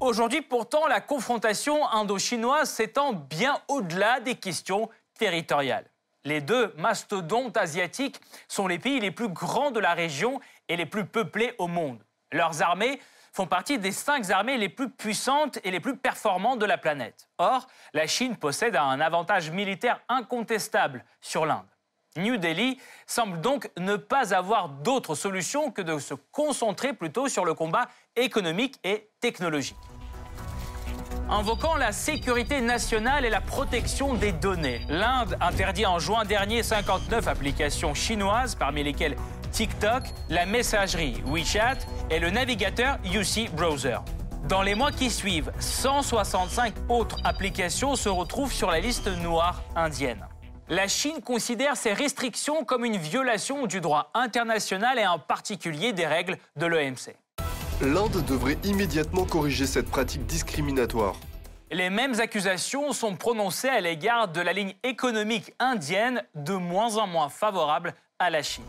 Aujourd'hui, 0.00 0.42
pourtant, 0.42 0.86
la 0.86 1.00
confrontation 1.00 1.88
indo-chinoise 1.92 2.68
s'étend 2.68 3.14
bien 3.14 3.58
au-delà 3.68 4.20
des 4.20 4.34
questions 4.34 4.90
territoriales. 5.18 5.86
Les 6.24 6.40
deux 6.40 6.74
mastodontes 6.76 7.56
asiatiques 7.56 8.20
sont 8.46 8.66
les 8.66 8.78
pays 8.78 9.00
les 9.00 9.10
plus 9.10 9.28
grands 9.28 9.70
de 9.70 9.80
la 9.80 9.94
région 9.94 10.40
et 10.68 10.76
les 10.76 10.86
plus 10.86 11.06
peuplés 11.06 11.54
au 11.58 11.66
monde. 11.66 12.04
Leurs 12.30 12.62
armées 12.62 13.00
font 13.32 13.46
partie 13.46 13.78
des 13.78 13.92
cinq 13.92 14.28
armées 14.30 14.58
les 14.58 14.68
plus 14.68 14.90
puissantes 14.90 15.58
et 15.64 15.70
les 15.70 15.80
plus 15.80 15.96
performantes 15.96 16.58
de 16.58 16.66
la 16.66 16.78
planète. 16.78 17.28
Or, 17.38 17.66
la 17.94 18.06
Chine 18.06 18.36
possède 18.36 18.76
un 18.76 19.00
avantage 19.00 19.50
militaire 19.50 20.00
incontestable 20.08 21.04
sur 21.20 21.46
l'Inde. 21.46 21.66
New 22.16 22.36
Delhi 22.36 22.78
semble 23.06 23.40
donc 23.40 23.70
ne 23.78 23.96
pas 23.96 24.34
avoir 24.34 24.68
d'autre 24.68 25.14
solution 25.14 25.70
que 25.70 25.80
de 25.80 25.98
se 25.98 26.14
concentrer 26.32 26.92
plutôt 26.92 27.28
sur 27.28 27.44
le 27.44 27.54
combat 27.54 27.86
économique 28.16 28.80
et 28.82 29.10
technologique. 29.20 29.76
Invoquant 31.32 31.76
la 31.76 31.92
sécurité 31.92 32.60
nationale 32.60 33.24
et 33.24 33.30
la 33.30 33.40
protection 33.40 34.14
des 34.14 34.32
données, 34.32 34.80
l'Inde 34.88 35.36
interdit 35.40 35.86
en 35.86 36.00
juin 36.00 36.24
dernier 36.24 36.64
59 36.64 37.28
applications 37.28 37.94
chinoises, 37.94 38.56
parmi 38.56 38.82
lesquelles 38.82 39.14
TikTok, 39.52 40.02
la 40.28 40.44
messagerie 40.44 41.22
WeChat 41.26 41.78
et 42.10 42.18
le 42.18 42.30
navigateur 42.30 42.98
UC 43.04 43.48
Browser. 43.52 43.98
Dans 44.48 44.62
les 44.62 44.74
mois 44.74 44.90
qui 44.90 45.08
suivent, 45.08 45.52
165 45.60 46.74
autres 46.88 47.18
applications 47.22 47.94
se 47.94 48.08
retrouvent 48.08 48.52
sur 48.52 48.68
la 48.68 48.80
liste 48.80 49.06
noire 49.06 49.62
indienne. 49.76 50.26
La 50.68 50.88
Chine 50.88 51.20
considère 51.24 51.76
ces 51.76 51.92
restrictions 51.92 52.64
comme 52.64 52.84
une 52.84 52.96
violation 52.96 53.68
du 53.68 53.80
droit 53.80 54.10
international 54.14 54.98
et 54.98 55.06
en 55.06 55.20
particulier 55.20 55.92
des 55.92 56.06
règles 56.06 56.38
de 56.56 56.66
l'OMC. 56.66 57.14
L'Inde 57.82 58.22
devrait 58.26 58.58
immédiatement 58.62 59.24
corriger 59.24 59.64
cette 59.64 59.88
pratique 59.88 60.26
discriminatoire. 60.26 61.14
Les 61.70 61.88
mêmes 61.88 62.20
accusations 62.20 62.92
sont 62.92 63.16
prononcées 63.16 63.70
à 63.70 63.80
l'égard 63.80 64.28
de 64.28 64.42
la 64.42 64.52
ligne 64.52 64.74
économique 64.82 65.54
indienne 65.58 66.22
de 66.34 66.52
moins 66.52 66.98
en 66.98 67.06
moins 67.06 67.30
favorable 67.30 67.94
à 68.18 68.28
la 68.28 68.42
Chine. 68.42 68.64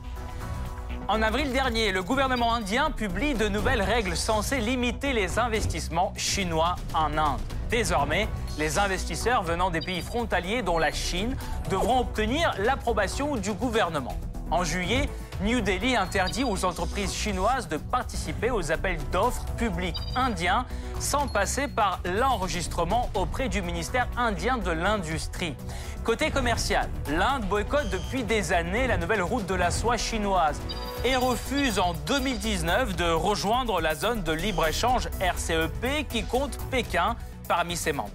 En 1.09 1.21
avril 1.21 1.51
dernier, 1.51 1.91
le 1.91 2.01
gouvernement 2.03 2.53
indien 2.53 2.89
publie 2.89 3.33
de 3.33 3.49
nouvelles 3.49 3.81
règles 3.81 4.15
censées 4.15 4.61
limiter 4.61 5.11
les 5.11 5.39
investissements 5.39 6.13
chinois 6.15 6.77
en 6.93 7.17
Inde. 7.17 7.41
Désormais, 7.69 8.29
les 8.57 8.79
investisseurs 8.79 9.43
venant 9.43 9.71
des 9.71 9.81
pays 9.81 10.01
frontaliers, 10.01 10.61
dont 10.61 10.77
la 10.77 10.93
Chine, 10.93 11.35
devront 11.69 11.99
obtenir 11.99 12.53
l'approbation 12.59 13.35
du 13.35 13.51
gouvernement. 13.51 14.15
En 14.51 14.63
juillet, 14.63 15.09
New 15.41 15.59
Delhi 15.59 15.95
interdit 15.95 16.43
aux 16.43 16.65
entreprises 16.65 17.13
chinoises 17.13 17.67
de 17.67 17.77
participer 17.77 18.51
aux 18.51 18.71
appels 18.71 18.99
d'offres 19.11 19.45
publics 19.57 19.97
indiens 20.15 20.67
sans 20.99 21.27
passer 21.27 21.67
par 21.67 21.99
l'enregistrement 22.05 23.09
auprès 23.15 23.49
du 23.49 23.63
ministère 23.63 24.07
indien 24.17 24.59
de 24.59 24.69
l'Industrie. 24.69 25.55
Côté 26.03 26.29
commercial, 26.29 26.87
l'Inde 27.09 27.45
boycotte 27.45 27.89
depuis 27.89 28.23
des 28.23 28.53
années 28.53 28.85
la 28.85 28.97
nouvelle 28.97 29.23
route 29.23 29.47
de 29.47 29.55
la 29.55 29.71
soie 29.71 29.97
chinoise 29.97 30.61
et 31.03 31.15
refuse 31.15 31.79
en 31.79 31.93
2019 32.05 32.95
de 32.95 33.11
rejoindre 33.11 33.81
la 33.81 33.95
zone 33.95 34.21
de 34.21 34.31
libre-échange 34.31 35.09
RCEP 35.19 36.07
qui 36.07 36.23
compte 36.23 36.59
Pékin 36.69 37.15
parmi 37.47 37.75
ses 37.75 37.93
membres. 37.93 38.11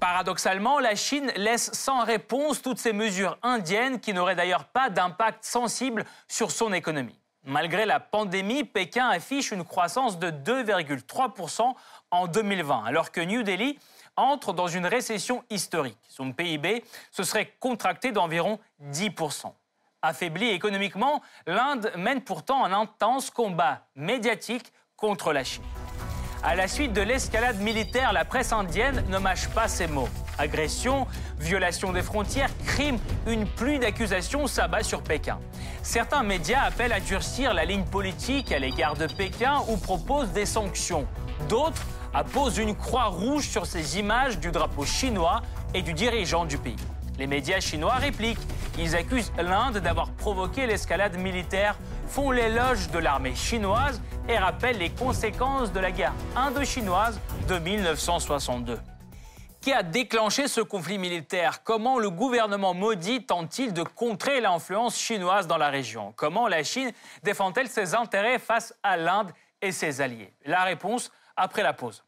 Paradoxalement, 0.00 0.78
la 0.78 0.94
Chine 0.94 1.32
laisse 1.36 1.72
sans 1.72 2.04
réponse 2.04 2.60
toutes 2.60 2.78
ces 2.78 2.92
mesures 2.92 3.38
indiennes 3.42 3.98
qui 3.98 4.12
n'auraient 4.12 4.34
d'ailleurs 4.34 4.64
pas 4.64 4.90
d'impact 4.90 5.44
sensible 5.44 6.04
sur 6.28 6.50
son 6.50 6.72
économie. 6.72 7.18
Malgré 7.44 7.86
la 7.86 8.00
pandémie, 8.00 8.64
Pékin 8.64 9.08
affiche 9.08 9.52
une 9.52 9.64
croissance 9.64 10.18
de 10.18 10.30
2,3% 10.30 11.74
en 12.10 12.26
2020, 12.26 12.84
alors 12.84 13.10
que 13.10 13.20
New 13.20 13.42
Delhi 13.42 13.78
entre 14.16 14.52
dans 14.52 14.66
une 14.66 14.86
récession 14.86 15.44
historique. 15.48 15.98
Son 16.08 16.32
PIB 16.32 16.84
se 17.10 17.22
serait 17.22 17.54
contracté 17.60 18.12
d'environ 18.12 18.58
10%. 18.90 19.52
Affaiblie 20.02 20.50
économiquement, 20.50 21.22
l'Inde 21.46 21.92
mène 21.96 22.22
pourtant 22.22 22.64
un 22.64 22.72
intense 22.72 23.30
combat 23.30 23.86
médiatique 23.94 24.72
contre 24.96 25.32
la 25.32 25.44
Chine. 25.44 25.64
À 26.42 26.54
la 26.54 26.68
suite 26.68 26.92
de 26.92 27.00
l'escalade 27.00 27.60
militaire, 27.60 28.12
la 28.12 28.24
presse 28.24 28.52
indienne 28.52 29.02
ne 29.08 29.18
mâche 29.18 29.48
pas 29.48 29.68
ses 29.68 29.86
mots. 29.86 30.08
Agression, 30.38 31.06
violation 31.38 31.92
des 31.92 32.02
frontières, 32.02 32.50
crime, 32.66 32.98
une 33.26 33.46
pluie 33.46 33.78
d'accusations 33.78 34.46
s'abat 34.46 34.82
sur 34.82 35.02
Pékin. 35.02 35.38
Certains 35.82 36.22
médias 36.22 36.62
appellent 36.62 36.92
à 36.92 37.00
durcir 37.00 37.54
la 37.54 37.64
ligne 37.64 37.84
politique 37.84 38.52
à 38.52 38.58
l'égard 38.58 38.94
de 38.94 39.06
Pékin 39.06 39.62
ou 39.68 39.76
proposent 39.76 40.32
des 40.32 40.46
sanctions. 40.46 41.06
D'autres 41.48 41.82
apposent 42.14 42.58
une 42.58 42.76
croix 42.76 43.06
rouge 43.06 43.48
sur 43.48 43.66
ces 43.66 43.98
images 43.98 44.38
du 44.38 44.50
drapeau 44.50 44.84
chinois 44.84 45.42
et 45.74 45.82
du 45.82 45.94
dirigeant 45.94 46.44
du 46.44 46.58
pays. 46.58 46.76
Les 47.18 47.26
médias 47.26 47.60
chinois 47.60 47.94
répliquent. 47.94 48.38
Ils 48.78 48.94
accusent 48.94 49.32
l'Inde 49.38 49.78
d'avoir 49.78 50.10
provoqué 50.12 50.66
l'escalade 50.66 51.16
militaire, 51.16 51.78
font 52.08 52.30
l'éloge 52.30 52.90
de 52.90 52.98
l'armée 52.98 53.34
chinoise 53.34 54.02
et 54.28 54.36
rappellent 54.36 54.78
les 54.78 54.90
conséquences 54.90 55.72
de 55.72 55.80
la 55.80 55.90
guerre 55.90 56.12
indo-chinoise 56.36 57.20
de 57.48 57.58
1962. 57.58 58.78
Qui 59.62 59.72
a 59.72 59.82
déclenché 59.82 60.46
ce 60.46 60.60
conflit 60.60 60.98
militaire? 60.98 61.64
Comment 61.64 61.98
le 61.98 62.10
gouvernement 62.10 62.74
maudit 62.74 63.24
tente-t-il 63.24 63.72
de 63.72 63.82
contrer 63.82 64.40
l'influence 64.40 64.96
chinoise 64.96 65.46
dans 65.48 65.56
la 65.56 65.70
région? 65.70 66.12
Comment 66.16 66.46
la 66.46 66.62
Chine 66.62 66.92
défend-elle 67.24 67.66
ses 67.68 67.94
intérêts 67.94 68.38
face 68.38 68.74
à 68.82 68.96
l'Inde 68.96 69.32
et 69.62 69.72
ses 69.72 70.00
alliés? 70.00 70.32
La 70.44 70.62
réponse 70.62 71.10
après 71.36 71.64
la 71.64 71.72
pause. 71.72 72.04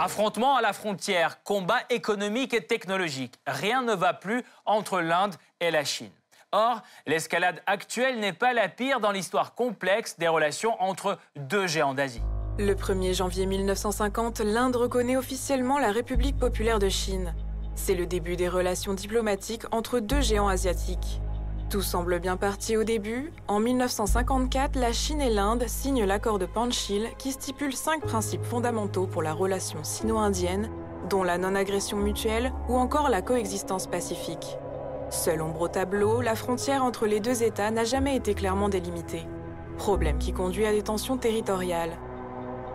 Affrontement 0.00 0.54
à 0.54 0.62
la 0.62 0.72
frontière, 0.72 1.42
combat 1.42 1.80
économique 1.90 2.54
et 2.54 2.64
technologique. 2.64 3.34
Rien 3.48 3.82
ne 3.82 3.94
va 3.94 4.14
plus 4.14 4.44
entre 4.64 5.00
l'Inde 5.00 5.34
et 5.58 5.72
la 5.72 5.82
Chine. 5.82 6.12
Or, 6.52 6.82
l'escalade 7.04 7.60
actuelle 7.66 8.20
n'est 8.20 8.32
pas 8.32 8.52
la 8.52 8.68
pire 8.68 9.00
dans 9.00 9.10
l'histoire 9.10 9.56
complexe 9.56 10.16
des 10.16 10.28
relations 10.28 10.80
entre 10.80 11.18
deux 11.34 11.66
géants 11.66 11.94
d'Asie. 11.94 12.22
Le 12.60 12.74
1er 12.74 13.12
janvier 13.12 13.46
1950, 13.46 14.38
l'Inde 14.38 14.76
reconnaît 14.76 15.16
officiellement 15.16 15.80
la 15.80 15.90
République 15.90 16.38
populaire 16.38 16.78
de 16.78 16.88
Chine. 16.88 17.34
C'est 17.74 17.96
le 17.96 18.06
début 18.06 18.36
des 18.36 18.48
relations 18.48 18.94
diplomatiques 18.94 19.64
entre 19.72 19.98
deux 19.98 20.20
géants 20.20 20.48
asiatiques. 20.48 21.20
Tout 21.70 21.82
semble 21.82 22.18
bien 22.18 22.38
parti 22.38 22.78
au 22.78 22.84
début. 22.84 23.30
En 23.46 23.60
1954, 23.60 24.76
la 24.76 24.90
Chine 24.94 25.20
et 25.20 25.28
l'Inde 25.28 25.64
signent 25.66 26.06
l'accord 26.06 26.38
de 26.38 26.46
Panchil 26.46 27.08
qui 27.18 27.32
stipule 27.32 27.74
cinq 27.74 28.00
principes 28.00 28.44
fondamentaux 28.44 29.06
pour 29.06 29.22
la 29.22 29.34
relation 29.34 29.80
sino-indienne, 29.82 30.70
dont 31.10 31.22
la 31.22 31.36
non-agression 31.36 31.98
mutuelle 31.98 32.54
ou 32.70 32.76
encore 32.78 33.10
la 33.10 33.20
coexistence 33.20 33.86
pacifique. 33.86 34.56
Seule 35.10 35.42
ombre 35.42 35.60
au 35.60 35.68
tableau, 35.68 36.22
la 36.22 36.36
frontière 36.36 36.82
entre 36.82 37.06
les 37.06 37.20
deux 37.20 37.42
États 37.42 37.70
n'a 37.70 37.84
jamais 37.84 38.16
été 38.16 38.32
clairement 38.32 38.70
délimitée. 38.70 39.26
Problème 39.76 40.16
qui 40.16 40.32
conduit 40.32 40.64
à 40.64 40.72
des 40.72 40.82
tensions 40.82 41.18
territoriales. 41.18 41.98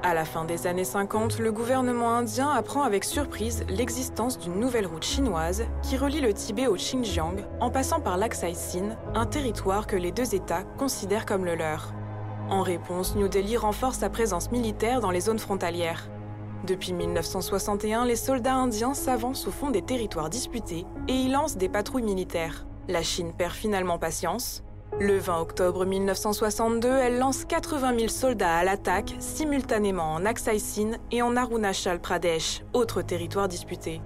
À 0.06 0.14
la 0.14 0.26
fin 0.26 0.44
des 0.44 0.68
années 0.68 0.84
50, 0.84 1.40
le 1.40 1.54
gouvernement 1.54 2.14
indien 2.14 2.50
apprend 2.50 2.84
avec 2.84 3.06
surprise 3.06 3.64
l'existence 3.70 4.38
d'une 4.38 4.60
nouvelle 4.60 4.86
route 4.86 5.06
chinoise 5.06 5.64
qui 5.82 5.96
relie 5.96 6.20
le 6.20 6.34
Tibet 6.34 6.68
au 6.68 6.76
Xinjiang 6.76 7.38
en 7.62 7.70
passant 7.70 8.02
par 8.02 8.18
l'Aksai 8.18 8.54
Sin, 8.54 8.98
un 9.16 9.26
territoire 9.26 9.88
que 9.88 9.96
les 9.96 10.12
deux 10.12 10.36
États 10.36 10.64
considèrent 10.78 11.26
comme 11.26 11.46
le 11.46 11.56
leur. 11.56 11.94
En 12.50 12.64
réponse, 12.64 13.16
New 13.16 13.30
Delhi 13.30 13.56
renforce 13.56 14.00
sa 14.00 14.10
présence 14.10 14.52
militaire 14.52 15.00
dans 15.00 15.10
les 15.10 15.22
zones 15.22 15.40
frontalières. 15.40 16.10
Depuis 16.68 16.92
1961, 16.92 18.04
les 18.04 18.18
soldats 18.18 18.56
indiens 18.56 18.94
s'avancent 18.94 19.48
au 19.48 19.52
fond 19.52 19.70
des 19.70 19.84
territoires 19.84 20.30
disputés 20.30 20.86
et 21.08 21.14
y 21.14 21.30
lancent 21.30 21.56
des 21.56 21.70
patrouilles 21.70 22.04
militaires. 22.04 22.66
La 22.90 23.04
Chine 23.04 23.32
perd 23.32 23.54
finalement 23.54 24.00
patience 24.00 24.64
le 25.00 25.18
20 25.18 25.40
octobre 25.40 25.86
1962, 25.86 26.88
elle 26.88 27.18
lance 27.18 27.46
80 27.46 27.98
000 27.98 28.08
soldats 28.10 28.56
à 28.56 28.64
l'attaque, 28.64 29.16
simultanément 29.20 30.14
en 30.14 30.26
Aksai 30.26 30.60
Sin 30.60 30.92
et 31.12 31.22
en 31.22 31.36
Arunachal 31.36 32.00
Pradesh, 32.00 32.62
autre 32.74 33.02
territoire 33.02 33.48
disputé. 33.48 34.02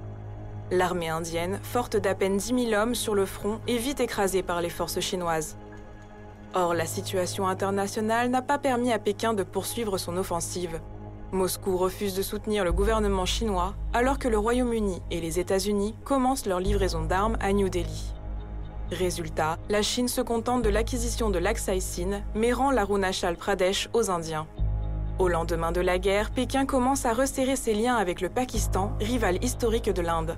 L'armée 0.72 1.10
indienne, 1.10 1.60
forte 1.62 1.98
d'à 1.98 2.16
peine 2.16 2.38
10 2.38 2.70
000 2.70 2.82
hommes 2.82 2.96
sur 2.96 3.16
le 3.16 3.26
front, 3.26 3.60
est 3.68 3.78
vite 3.78 4.00
écrasée 4.00 4.44
par 4.44 4.62
les 4.62 4.70
forces 4.70 5.00
chinoises. 5.00 5.58
Or, 6.54 6.74
la 6.74 6.86
situation 6.86 7.48
internationale 7.48 8.30
n'a 8.30 8.42
pas 8.42 8.58
permis 8.58 8.92
à 8.92 9.00
Pékin 9.00 9.34
de 9.34 9.44
poursuivre 9.44 9.98
son 9.98 10.18
offensive. 10.18 10.80
Moscou 11.32 11.78
refuse 11.78 12.16
de 12.16 12.22
soutenir 12.22 12.64
le 12.64 12.72
gouvernement 12.72 13.26
chinois, 13.26 13.76
alors 13.94 14.18
que 14.18 14.30
le 14.30 14.38
Royaume-Uni 14.38 15.02
et 15.12 15.20
les 15.20 15.40
États-Unis 15.40 15.94
commencent 16.06 16.46
leur 16.46 16.62
livraison 16.62 17.04
d'armes 17.04 17.38
à 17.42 17.52
New 17.52 17.70
Delhi. 17.70 18.17
Résultat, 18.92 19.58
la 19.68 19.82
Chine 19.82 20.08
se 20.08 20.22
contente 20.22 20.62
de 20.62 20.70
l'acquisition 20.70 21.30
de 21.30 21.40
l'Aksai 21.40 21.82
Sin, 21.82 22.22
mais 22.36 22.54
rend 22.54 22.72
l'Arunachal 22.72 23.36
Pradesh 23.36 23.90
aux 23.94 24.10
Indiens. 24.10 24.48
Au 25.20 25.28
lendemain 25.28 25.74
de 25.74 25.82
la 25.82 26.00
guerre, 26.00 26.32
Pékin 26.32 26.66
commence 26.66 27.06
à 27.06 27.12
resserrer 27.12 27.58
ses 27.58 27.74
liens 27.74 27.98
avec 27.98 28.22
le 28.22 28.30
Pakistan, 28.30 28.94
rival 29.02 29.44
historique 29.44 29.90
de 29.90 30.02
l'Inde. 30.02 30.38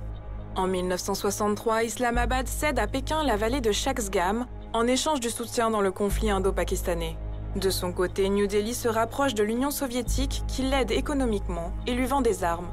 En 0.56 0.66
1963, 0.66 1.84
Islamabad 1.84 2.48
cède 2.48 2.80
à 2.80 2.88
Pékin 2.88 3.24
la 3.24 3.38
vallée 3.38 3.62
de 3.62 3.72
Shaksgam 3.72 4.48
en 4.74 4.88
échange 4.88 5.20
du 5.20 5.30
soutien 5.30 5.70
dans 5.70 5.82
le 5.82 5.92
conflit 5.92 6.32
indo-pakistanais. 6.32 7.18
De 7.56 7.70
son 7.70 7.92
côté, 7.92 8.30
New 8.30 8.48
Delhi 8.48 8.74
se 8.74 8.88
rapproche 8.88 9.36
de 9.36 9.44
l'Union 9.44 9.70
soviétique 9.70 10.44
qui 10.48 10.64
l'aide 10.64 10.92
économiquement 10.92 11.72
et 11.86 11.94
lui 11.94 12.06
vend 12.08 12.22
des 12.22 12.44
armes. 12.44 12.70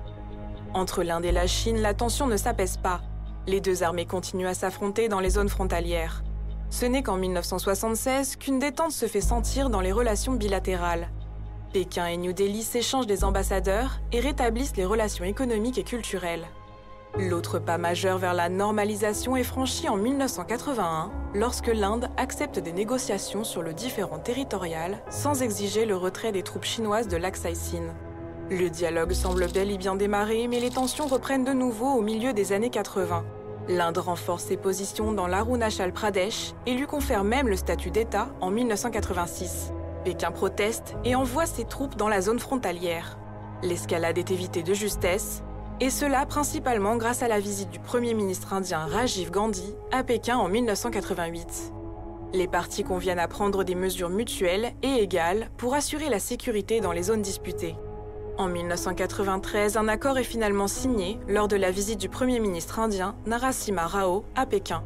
Entre 0.73 1.03
l'Inde 1.03 1.25
et 1.25 1.33
la 1.33 1.47
Chine, 1.47 1.83
la 1.83 1.93
tension 1.93 2.27
ne 2.27 2.37
s'apaise 2.37 2.79
pas. 2.79 3.01
Les 3.47 3.61
deux 3.61 3.85
armées 3.85 4.07
continuent 4.07 4.49
à 4.49 4.55
s'affronter 4.55 5.09
dans 5.09 5.21
les 5.21 5.31
zones 5.31 5.49
frontalières. 5.49 6.25
Ce 6.71 6.85
n'est 6.85 7.05
qu'en 7.05 7.17
1976 7.17 8.37
qu'une 8.37 8.59
détente 8.59 8.91
se 8.91 9.07
fait 9.07 9.21
sentir 9.21 9.71
dans 9.71 9.81
les 9.81 9.93
relations 9.93 10.33
bilatérales. 10.33 11.09
Pékin 11.73 12.07
et 12.07 12.17
New 12.17 12.33
Delhi 12.33 12.65
s'échangent 12.65 13.07
des 13.07 13.23
ambassadeurs 13.23 14.01
et 14.11 14.19
rétablissent 14.19 14.77
les 14.77 14.85
relations 14.85 15.25
économiques 15.25 15.79
et 15.79 15.85
culturelles. 15.85 16.47
L'autre 17.19 17.61
pas 17.61 17.79
majeur 17.79 18.19
vers 18.19 18.35
la 18.35 18.49
normalisation 18.49 19.37
est 19.37 19.45
franchi 19.45 19.89
en 19.89 19.97
1981, 19.97 21.13
lorsque 21.35 21.69
l'Inde 21.69 22.11
accepte 22.17 22.59
des 22.59 22.73
négociations 22.73 23.45
sur 23.45 23.63
le 23.63 23.73
différent 23.73 24.19
territorial 24.19 25.03
sans 25.09 25.43
exiger 25.43 25.87
le 25.87 25.97
retrait 25.97 26.33
des 26.33 26.43
troupes 26.43 26.65
chinoises 26.65 27.09
de 27.09 27.17
l'Aksai 27.17 27.55
Sin. 27.55 27.95
Le 28.51 28.69
dialogue 28.71 29.13
semble 29.13 29.49
bel 29.51 29.71
et 29.71 29.79
bien 29.79 29.97
démarrer, 29.97 30.47
mais 30.47 30.61
les 30.61 30.71
tensions 30.71 31.07
reprennent 31.07 31.45
de 31.45 31.53
nouveau 31.53 31.89
au 31.95 32.03
milieu 32.03 32.33
des 32.33 32.53
années 32.53 32.71
80. 32.71 33.25
L'Inde 33.69 33.99
renforce 33.99 34.45
ses 34.45 34.57
positions 34.57 35.13
dans 35.13 35.27
l'Arunachal 35.27 35.93
Pradesh 35.93 36.53
et 36.67 36.75
lui 36.75 36.87
confère 36.87 37.25
même 37.25 37.49
le 37.49 37.57
statut 37.57 37.91
d'État 37.91 38.29
en 38.41 38.51
1986. 38.51 39.73
Pékin 40.05 40.31
proteste 40.31 40.95
et 41.05 41.17
envoie 41.17 41.47
ses 41.47 41.65
troupes 41.65 41.97
dans 41.97 42.09
la 42.09 42.21
zone 42.21 42.39
frontalière. 42.39 43.19
L'escalade 43.63 44.19
est 44.19 44.31
évitée 44.31 44.63
de 44.63 44.73
justesse, 44.73 45.43
et 45.81 45.91
cela 45.91 46.27
principalement 46.27 46.97
grâce 46.97 47.23
à 47.23 47.29
la 47.29 47.41
visite 47.41 47.71
du 47.71 47.81
Premier 47.81 48.15
ministre 48.15 48.53
indien 48.53 48.87
Rajiv 48.87 49.33
Gandhi 49.33 49.75
à 49.91 50.05
Pékin 50.05 50.37
en 50.37 50.49
1988. 50.49 51.73
Les 52.35 52.47
partis 52.47 52.85
conviennent 52.85 53.19
à 53.19 53.29
prendre 53.29 53.65
des 53.65 53.75
mesures 53.75 54.11
mutuelles 54.11 54.73
et 54.83 55.03
égales 55.03 55.51
pour 55.57 55.75
assurer 55.75 56.09
la 56.09 56.21
sécurité 56.21 56.81
dans 56.81 56.93
les 56.93 57.05
zones 57.05 57.23
disputées. 57.23 57.75
En 58.39 58.49
1993, 58.49 59.79
un 59.79 59.89
accord 59.89 60.19
est 60.19 60.25
finalement 60.25 60.69
signé 60.69 61.19
lors 61.27 61.49
de 61.49 61.57
la 61.57 61.71
visite 61.71 61.99
du 61.99 62.11
Premier 62.11 62.39
ministre 62.39 62.79
indien 62.79 63.15
Narasimha 63.25 63.87
Rao 63.87 64.25
à 64.35 64.45
Pékin. 64.45 64.83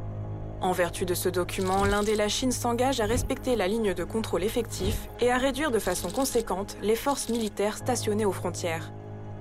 En 0.61 0.71
vertu 0.71 1.05
de 1.05 1.13
ce 1.13 1.27
document, 1.27 1.83
l'Inde 1.83 2.07
et 2.07 2.15
la 2.15 2.29
Chine 2.29 2.53
s'engagent 2.53 3.01
à 3.01 3.05
respecter 3.05 3.57
la 3.57 3.67
ligne 3.67 3.93
de 3.93 4.03
contrôle 4.05 4.45
effectif 4.45 5.09
et 5.19 5.31
à 5.31 5.37
réduire 5.37 5.71
de 5.71 5.79
façon 5.79 6.09
conséquente 6.09 6.77
les 6.81 6.95
forces 6.95 7.27
militaires 7.27 7.77
stationnées 7.77 8.25
aux 8.25 8.31
frontières. 8.31 8.93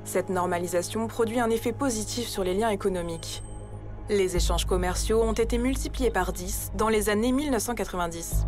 Cette 0.03 0.29
normalisation 0.29 1.07
produit 1.07 1.39
un 1.39 1.51
effet 1.51 1.73
positif 1.73 2.27
sur 2.27 2.43
les 2.43 2.55
liens 2.55 2.71
économiques. 2.71 3.45
Les 4.09 4.35
échanges 4.35 4.65
commerciaux 4.65 5.23
ont 5.23 5.35
été 5.35 5.57
multipliés 5.57 6.11
par 6.11 6.33
10 6.33 6.73
dans 6.75 6.89
les 6.89 7.11
années 7.11 7.31
1990. 7.31 8.45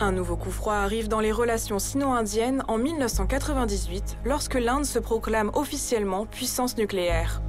Un 0.00 0.10
nouveau 0.10 0.36
coup 0.36 0.50
froid 0.50 0.74
arrive 0.74 1.06
dans 1.06 1.20
les 1.20 1.30
relations 1.30 1.78
sino-indiennes 1.78 2.64
en 2.66 2.78
1998 2.78 4.18
lorsque 4.24 4.54
l'Inde 4.54 4.84
se 4.84 4.98
proclame 4.98 5.52
officiellement 5.54 6.26
puissance 6.26 6.76
nucléaire. 6.76 7.40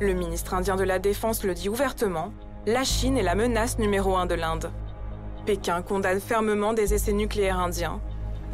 Le 0.00 0.12
ministre 0.12 0.54
indien 0.54 0.74
de 0.74 0.82
la 0.82 0.98
Défense 0.98 1.44
le 1.44 1.54
dit 1.54 1.68
ouvertement, 1.68 2.32
la 2.66 2.82
Chine 2.82 3.16
est 3.16 3.22
la 3.22 3.36
menace 3.36 3.78
numéro 3.78 4.16
un 4.16 4.26
de 4.26 4.34
l'Inde. 4.34 4.72
Pékin 5.46 5.82
condamne 5.82 6.20
fermement 6.20 6.72
des 6.72 6.94
essais 6.94 7.12
nucléaires 7.12 7.60
indiens 7.60 8.00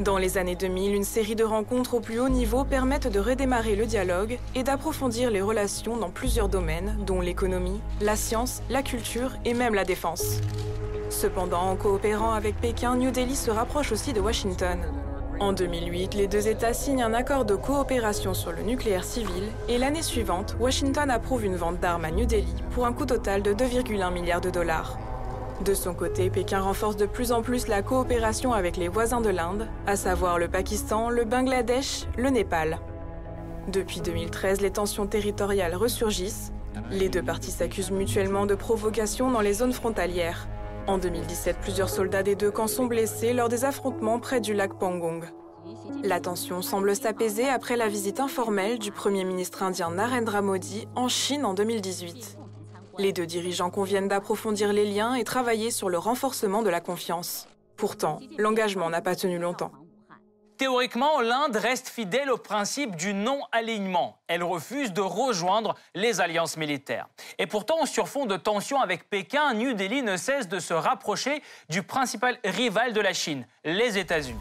dans 0.00 0.18
les 0.18 0.38
années 0.38 0.56
2000, 0.56 0.92
une 0.92 1.04
série 1.04 1.36
de 1.36 1.44
rencontres 1.44 1.94
au 1.94 2.00
plus 2.00 2.18
haut 2.18 2.28
niveau 2.28 2.64
permettent 2.64 3.06
de 3.06 3.20
redémarrer 3.20 3.76
le 3.76 3.86
dialogue 3.86 4.40
et 4.56 4.64
d'approfondir 4.64 5.30
les 5.30 5.40
relations 5.40 5.96
dans 5.96 6.10
plusieurs 6.10 6.48
domaines, 6.48 6.98
dont 7.06 7.20
l'économie, 7.20 7.80
la 8.00 8.16
science, 8.16 8.60
la 8.70 8.82
culture 8.82 9.30
et 9.44 9.54
même 9.54 9.72
la 9.72 9.84
défense. 9.84 10.40
Cependant, 11.10 11.62
en 11.62 11.76
coopérant 11.76 12.32
avec 12.32 12.56
Pékin, 12.60 12.96
New 12.96 13.10
Delhi 13.10 13.36
se 13.36 13.50
rapproche 13.50 13.92
aussi 13.92 14.12
de 14.12 14.20
Washington. 14.20 14.78
En 15.40 15.52
2008, 15.52 16.14
les 16.14 16.28
deux 16.28 16.46
États 16.46 16.72
signent 16.72 17.02
un 17.02 17.12
accord 17.12 17.44
de 17.44 17.56
coopération 17.56 18.34
sur 18.34 18.52
le 18.52 18.62
nucléaire 18.62 19.04
civil 19.04 19.44
et 19.68 19.78
l'année 19.78 20.02
suivante, 20.02 20.56
Washington 20.60 21.10
approuve 21.10 21.44
une 21.44 21.56
vente 21.56 21.80
d'armes 21.80 22.04
à 22.04 22.10
New 22.10 22.24
Delhi 22.24 22.54
pour 22.70 22.86
un 22.86 22.92
coût 22.92 23.06
total 23.06 23.42
de 23.42 23.52
2,1 23.52 24.12
milliards 24.12 24.40
de 24.40 24.50
dollars. 24.50 24.96
De 25.64 25.74
son 25.74 25.94
côté, 25.94 26.30
Pékin 26.30 26.60
renforce 26.60 26.96
de 26.96 27.06
plus 27.06 27.32
en 27.32 27.42
plus 27.42 27.68
la 27.68 27.82
coopération 27.82 28.52
avec 28.52 28.76
les 28.76 28.88
voisins 28.88 29.20
de 29.20 29.30
l'Inde, 29.30 29.68
à 29.86 29.96
savoir 29.96 30.38
le 30.38 30.48
Pakistan, 30.48 31.10
le 31.10 31.24
Bangladesh, 31.24 32.06
le 32.16 32.30
Népal. 32.30 32.78
Depuis 33.68 34.00
2013, 34.00 34.60
les 34.60 34.70
tensions 34.70 35.06
territoriales 35.06 35.74
ressurgissent. 35.74 36.52
Les 36.90 37.08
deux 37.08 37.22
parties 37.22 37.50
s'accusent 37.50 37.92
mutuellement 37.92 38.46
de 38.46 38.54
provocation 38.54 39.30
dans 39.30 39.40
les 39.40 39.54
zones 39.54 39.72
frontalières. 39.72 40.48
En 40.86 40.98
2017, 40.98 41.56
plusieurs 41.62 41.88
soldats 41.88 42.22
des 42.22 42.34
deux 42.34 42.50
camps 42.50 42.66
sont 42.66 42.84
blessés 42.84 43.32
lors 43.32 43.48
des 43.48 43.64
affrontements 43.64 44.18
près 44.18 44.40
du 44.40 44.52
lac 44.52 44.74
Pangong. 44.78 45.24
La 46.02 46.20
tension 46.20 46.60
semble 46.60 46.94
s'apaiser 46.94 47.48
après 47.48 47.76
la 47.76 47.88
visite 47.88 48.20
informelle 48.20 48.78
du 48.78 48.92
Premier 48.92 49.24
ministre 49.24 49.62
indien 49.62 49.90
Narendra 49.90 50.42
Modi 50.42 50.86
en 50.94 51.08
Chine 51.08 51.46
en 51.46 51.54
2018. 51.54 52.36
Les 52.98 53.14
deux 53.14 53.24
dirigeants 53.24 53.70
conviennent 53.70 54.08
d'approfondir 54.08 54.74
les 54.74 54.84
liens 54.84 55.14
et 55.14 55.24
travailler 55.24 55.70
sur 55.70 55.88
le 55.88 55.96
renforcement 55.96 56.62
de 56.62 56.68
la 56.68 56.82
confiance. 56.82 57.48
Pourtant, 57.76 58.20
l'engagement 58.36 58.90
n'a 58.90 59.00
pas 59.00 59.16
tenu 59.16 59.38
longtemps. 59.38 59.72
Théoriquement, 60.56 61.20
l'Inde 61.20 61.56
reste 61.56 61.88
fidèle 61.88 62.30
au 62.30 62.38
principe 62.38 62.94
du 62.94 63.12
non-alignement. 63.12 64.18
Elle 64.28 64.44
refuse 64.44 64.92
de 64.92 65.00
rejoindre 65.00 65.74
les 65.96 66.20
alliances 66.20 66.56
militaires. 66.56 67.08
Et 67.38 67.46
pourtant, 67.46 67.86
sur 67.86 68.08
fond 68.08 68.26
de 68.26 68.36
tensions 68.36 68.80
avec 68.80 69.10
Pékin, 69.10 69.54
New 69.54 69.74
Delhi 69.74 70.02
ne 70.02 70.16
cesse 70.16 70.48
de 70.48 70.60
se 70.60 70.72
rapprocher 70.72 71.42
du 71.70 71.82
principal 71.82 72.38
rival 72.44 72.92
de 72.92 73.00
la 73.00 73.12
Chine, 73.12 73.46
les 73.64 73.98
États-Unis. 73.98 74.38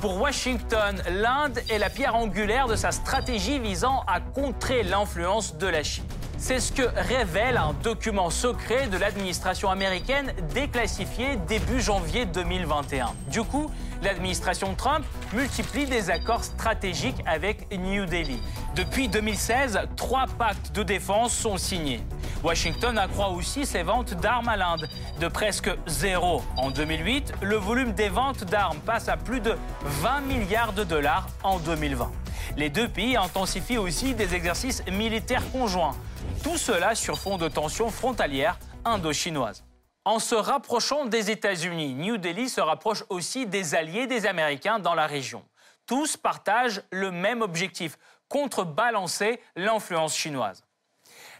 Pour 0.00 0.20
Washington, 0.20 1.00
l'Inde 1.10 1.60
est 1.68 1.78
la 1.78 1.90
pierre 1.90 2.16
angulaire 2.16 2.66
de 2.66 2.74
sa 2.74 2.90
stratégie 2.90 3.60
visant 3.60 4.02
à 4.08 4.20
contrer 4.20 4.82
l'influence 4.82 5.56
de 5.56 5.66
la 5.68 5.84
Chine. 5.84 6.06
C'est 6.42 6.58
ce 6.58 6.72
que 6.72 6.82
révèle 6.96 7.58
un 7.58 7.74
document 7.82 8.30
secret 8.30 8.86
de 8.86 8.96
l'administration 8.96 9.68
américaine 9.68 10.32
déclassifié 10.54 11.36
début 11.46 11.82
janvier 11.82 12.24
2021. 12.24 13.12
Du 13.28 13.42
coup, 13.42 13.70
l'administration 14.02 14.74
Trump 14.74 15.04
multiplie 15.34 15.84
des 15.84 16.08
accords 16.08 16.42
stratégiques 16.42 17.22
avec 17.26 17.70
New 17.70 18.06
Delhi. 18.06 18.40
Depuis 18.74 19.08
2016, 19.08 19.80
trois 19.96 20.24
pactes 20.38 20.74
de 20.74 20.82
défense 20.82 21.34
sont 21.34 21.58
signés. 21.58 22.00
Washington 22.42 22.96
accroît 22.96 23.28
aussi 23.28 23.66
ses 23.66 23.82
ventes 23.82 24.14
d'armes 24.14 24.48
à 24.48 24.56
l'Inde, 24.56 24.88
de 25.20 25.28
presque 25.28 25.70
zéro. 25.86 26.42
En 26.56 26.70
2008, 26.70 27.34
le 27.42 27.56
volume 27.56 27.92
des 27.92 28.08
ventes 28.08 28.44
d'armes 28.44 28.78
passe 28.78 29.10
à 29.10 29.18
plus 29.18 29.40
de 29.40 29.56
20 29.84 30.22
milliards 30.22 30.72
de 30.72 30.84
dollars 30.84 31.28
en 31.42 31.58
2020. 31.58 32.10
Les 32.56 32.70
deux 32.70 32.88
pays 32.88 33.16
intensifient 33.16 33.78
aussi 33.78 34.14
des 34.14 34.34
exercices 34.34 34.82
militaires 34.90 35.44
conjoints. 35.52 35.94
Tout 36.42 36.56
cela 36.56 36.94
sur 36.94 37.18
fond 37.18 37.36
de 37.36 37.48
tensions 37.48 37.90
frontalières 37.90 38.58
indo-chinoises. 38.86 39.62
En 40.06 40.18
se 40.18 40.34
rapprochant 40.34 41.04
des 41.04 41.30
États-Unis, 41.30 41.92
New 41.92 42.16
Delhi 42.16 42.48
se 42.48 42.62
rapproche 42.62 43.04
aussi 43.10 43.46
des 43.46 43.74
alliés 43.74 44.06
des 44.06 44.24
Américains 44.24 44.78
dans 44.78 44.94
la 44.94 45.06
région. 45.06 45.44
Tous 45.84 46.16
partagent 46.16 46.82
le 46.90 47.10
même 47.10 47.42
objectif, 47.42 47.98
contrebalancer 48.28 49.38
l'influence 49.54 50.16
chinoise. 50.16 50.64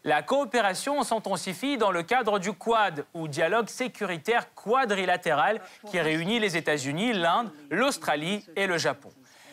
La 0.05 0.23
coopération 0.23 1.03
s'intensifie 1.03 1.79
dans 1.79 1.91
le 1.91 2.03
cadre 2.03 2.39
du 2.39 2.53
Quad, 2.53 3.07
ou 3.15 3.27
dialogue 3.27 3.69
sécuritaire 3.69 4.53
quadrilatéral 4.55 5.63
qui 5.91 5.99
réunit 5.99 6.41
les 6.41 6.59
États-Unis, 6.59 7.15
l'Inde, 7.15 7.51
l'Australie 7.71 8.45
et 8.55 8.67
le 8.67 8.77
Japon. 8.77 9.11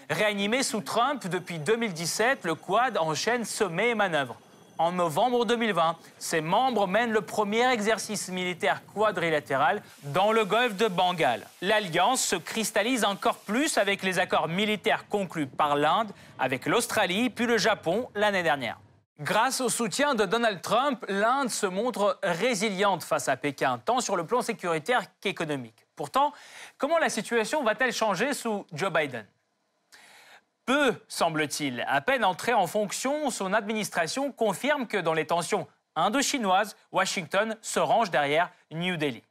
Réanimé 0.09 0.63
sous 0.63 0.81
Trump 0.81 1.25
depuis 1.27 1.59
2017, 1.59 2.43
le 2.43 2.55
Quad 2.55 2.97
enchaîne 2.97 3.45
sommets 3.45 3.89
et 3.89 3.95
manœuvres. 3.95 4.37
En 4.79 4.91
novembre 4.91 5.45
2020, 5.45 5.95
ses 6.19 6.39
membres 6.39 6.87
mènent 6.87 7.11
le 7.11 7.21
premier 7.21 7.67
exercice 7.71 8.29
militaire 8.29 8.81
quadrilatéral 8.93 9.81
dans 10.03 10.31
le 10.31 10.45
golfe 10.45 10.75
de 10.75 10.87
Bengale. 10.87 11.47
L'alliance 11.63 12.23
se 12.23 12.35
cristallise 12.35 13.03
encore 13.03 13.37
plus 13.37 13.79
avec 13.79 14.03
les 14.03 14.19
accords 14.19 14.47
militaires 14.47 15.07
conclus 15.09 15.47
par 15.47 15.75
l'Inde, 15.75 16.11
avec 16.37 16.67
l'Australie, 16.67 17.31
puis 17.31 17.47
le 17.47 17.57
Japon 17.57 18.07
l'année 18.13 18.43
dernière. 18.43 18.77
Grâce 19.19 19.61
au 19.61 19.69
soutien 19.69 20.13
de 20.13 20.25
Donald 20.25 20.61
Trump, 20.61 21.03
l'Inde 21.09 21.49
se 21.49 21.65
montre 21.65 22.19
résiliente 22.21 23.03
face 23.03 23.27
à 23.29 23.35
Pékin, 23.35 23.79
tant 23.83 23.99
sur 23.99 24.15
le 24.15 24.27
plan 24.27 24.43
sécuritaire 24.43 25.01
qu'économique. 25.21 25.87
Pourtant, 25.95 26.33
comment 26.77 26.99
la 26.99 27.09
situation 27.09 27.63
va-t-elle 27.63 27.93
changer 27.93 28.33
sous 28.33 28.67
Joe 28.73 28.93
Biden? 28.93 29.25
Peu, 30.67 30.93
semble-t-il. 31.07 31.83
À 31.87 32.01
peine 32.01 32.23
entré 32.23 32.53
en 32.53 32.67
fonction, 32.67 33.31
son 33.31 33.53
administration 33.53 34.31
confirme 34.31 34.85
que 34.85 34.97
dans 34.97 35.13
les 35.13 35.25
tensions 35.25 35.65
indo-chinoises, 35.95 36.75
Washington 36.91 37.55
se 37.61 37.79
range 37.79 38.11
derrière 38.11 38.51
New 38.71 38.97
Delhi. 38.97 39.23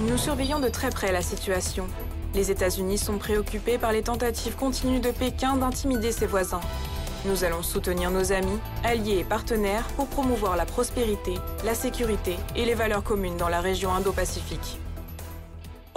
Nous 0.00 0.18
surveillons 0.18 0.60
de 0.60 0.68
très 0.68 0.90
près 0.90 1.12
la 1.12 1.22
situation. 1.22 1.86
Les 2.34 2.50
États-Unis 2.50 2.98
sont 2.98 3.18
préoccupés 3.18 3.78
par 3.78 3.92
les 3.92 4.02
tentatives 4.02 4.56
continues 4.56 5.00
de 5.00 5.10
Pékin 5.12 5.56
d'intimider 5.56 6.12
ses 6.12 6.26
voisins. 6.26 6.60
Nous 7.24 7.44
allons 7.44 7.62
soutenir 7.62 8.10
nos 8.10 8.32
amis, 8.32 8.58
alliés 8.84 9.18
et 9.18 9.24
partenaires 9.24 9.86
pour 9.96 10.08
promouvoir 10.08 10.56
la 10.56 10.66
prospérité, 10.66 11.34
la 11.64 11.74
sécurité 11.74 12.36
et 12.54 12.64
les 12.64 12.74
valeurs 12.74 13.02
communes 13.02 13.36
dans 13.36 13.48
la 13.48 13.60
région 13.60 13.92
Indo-Pacifique. 13.92 14.78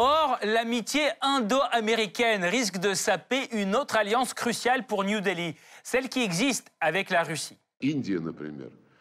Or, 0.04 0.40
l'amitié 0.42 1.02
indo-américaine 1.22 2.44
risque 2.44 2.80
de 2.80 2.96
saper 2.96 3.48
une 3.52 3.76
autre 3.76 3.96
alliance 3.96 4.34
cruciale 4.34 4.88
pour 4.88 5.04
New 5.04 5.22
Delhi, 5.22 5.54
celle 5.84 6.10
qui 6.10 6.24
existe 6.24 6.72
avec 6.82 7.12
la 7.12 7.22
Russie. 7.22 7.60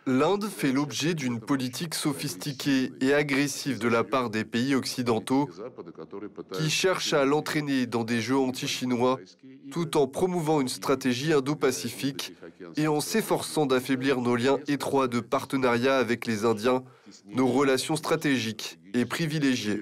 L'Inde 0.07 0.45
fait 0.45 0.73
l'objet 0.73 1.15
d'une 1.15 1.41
politique 1.41 1.95
sophistiquée 1.95 2.93
et 3.01 3.15
agressive 3.15 3.79
de 3.79 3.89
la 3.89 4.05
part 4.05 4.29
des 4.29 4.45
pays 4.45 4.75
occidentaux 4.75 5.49
qui 6.53 6.69
cherchent 6.69 7.15
à 7.15 7.25
l'entraîner 7.25 7.87
dans 7.87 8.05
des 8.05 8.21
jeux 8.21 8.37
anti-chinois 8.37 9.19
tout 9.73 9.97
en 9.97 10.07
promouvant 10.07 10.61
une 10.61 10.69
stratégie 10.69 11.33
indo-pacifique 11.33 12.35
et 12.77 12.89
en 12.89 13.01
s'efforçant 13.01 13.65
d'affaiblir 13.65 14.21
nos 14.21 14.37
liens 14.37 14.59
étroits 14.69 15.09
de 15.09 15.21
partenariat 15.21 15.97
avec 15.97 16.27
les 16.27 16.45
Indiens, 16.45 16.85
nos 17.27 17.47
relations 17.47 17.97
stratégiques 17.97 18.80
et 18.95 19.05
privilégiées. 19.05 19.81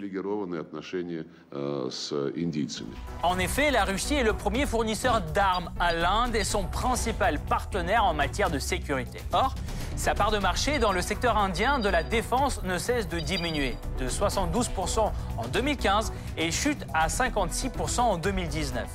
En 3.23 3.39
effet, 3.39 3.71
la 3.71 3.85
Russie 3.85 4.15
est 4.15 4.25
le 4.25 4.33
premier 4.33 4.67
fournisseur 4.67 5.21
d'armes 5.21 5.71
à 5.81 5.93
l'Inde 5.93 6.35
et 6.35 6.45
son 6.45 6.65
principal 6.65 7.39
partenaire 7.39 8.05
en 8.05 8.15
matière 8.15 8.51
de 8.51 8.59
sécurité. 8.59 9.19
Or, 9.33 9.55
sa 9.97 10.15
part 10.15 10.31
de 10.31 10.39
marché 10.39 10.79
dans 10.79 10.93
le 10.93 11.03
secteur 11.03 11.37
indien 11.37 11.79
de 11.81 11.89
la 11.89 12.03
défense 12.03 12.63
ne 12.63 12.79
cesse 12.79 13.09
de 13.09 13.19
diminuer, 13.19 13.77
de 13.99 14.09
72% 14.09 15.01
en 15.01 15.49
2015 15.53 16.13
et 16.37 16.51
chute 16.51 16.87
à 16.95 17.09
56% 17.09 18.01
en 18.01 18.17
2019. 18.17 18.87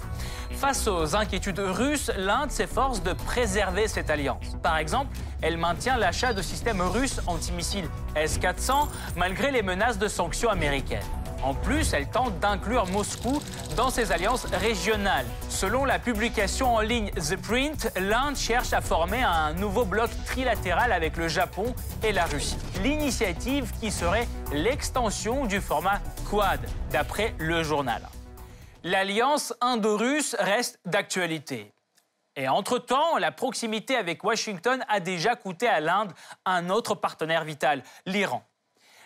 Face 0.56 0.88
aux 0.88 1.16
inquiétudes 1.16 1.60
russes, 1.60 2.12
l'Inde 2.18 2.52
s'efforce 2.52 3.04
de 3.04 3.14
préserver 3.14 3.88
cette 3.88 4.10
alliance. 4.10 4.58
Par 4.62 4.78
exemple, 4.78 5.16
elle 5.42 5.58
maintient 5.58 5.98
l'achat 5.98 6.34
de 6.34 6.42
systèmes 6.42 6.82
russes 6.82 7.20
antimissiles 7.28 7.90
S-400 8.16 8.88
malgré 9.18 9.52
les 9.52 9.62
menaces 9.62 9.98
de 9.98 10.08
sanctions 10.08 10.50
américaines. 10.50 11.04
En 11.44 11.54
plus, 11.54 11.92
elle 11.94 12.08
tente 12.08 12.40
d'inclure 12.40 12.88
Moscou 12.88 13.42
dans 13.76 13.90
ses 13.90 14.14
alliances 14.14 14.46
régionales. 14.46 15.26
Selon 15.50 15.84
la 15.84 16.00
publication 16.00 16.76
en 16.76 16.80
ligne 16.80 17.12
The 17.12 17.36
Print, 17.36 17.92
l'Inde 18.00 18.38
cherche 18.38 18.72
à 18.72 18.80
former 18.80 19.22
un 19.22 19.54
nouveau 19.54 19.84
bloc 19.84 20.10
trilatéral 20.26 20.94
avec 20.94 21.18
le 21.18 21.28
Japon 21.28 21.76
et 22.02 22.14
la 22.14 22.26
Russie. 22.26 22.58
L'initiative 22.82 23.74
qui 23.82 23.92
serait 23.92 24.28
l'extension 24.54 25.46
du 25.46 25.60
format 25.60 26.00
Quad, 26.30 26.62
d'après 26.92 27.36
le 27.38 27.62
journal. 27.62 28.02
L'alliance 28.86 29.54
indo-russe 29.62 30.36
reste 30.40 30.78
d'actualité. 30.84 31.72
Et 32.36 32.50
entre-temps, 32.50 33.18
la 33.18 33.32
proximité 33.32 33.96
avec 33.96 34.26
Washington 34.26 34.84
a 34.90 35.00
déjà 35.00 35.38
coûté 35.38 35.70
à 35.70 35.80
l'Inde 35.80 36.12
un 36.46 36.70
autre 36.70 36.94
partenaire 36.94 37.46
vital, 37.46 37.82
l'Iran. 38.06 38.44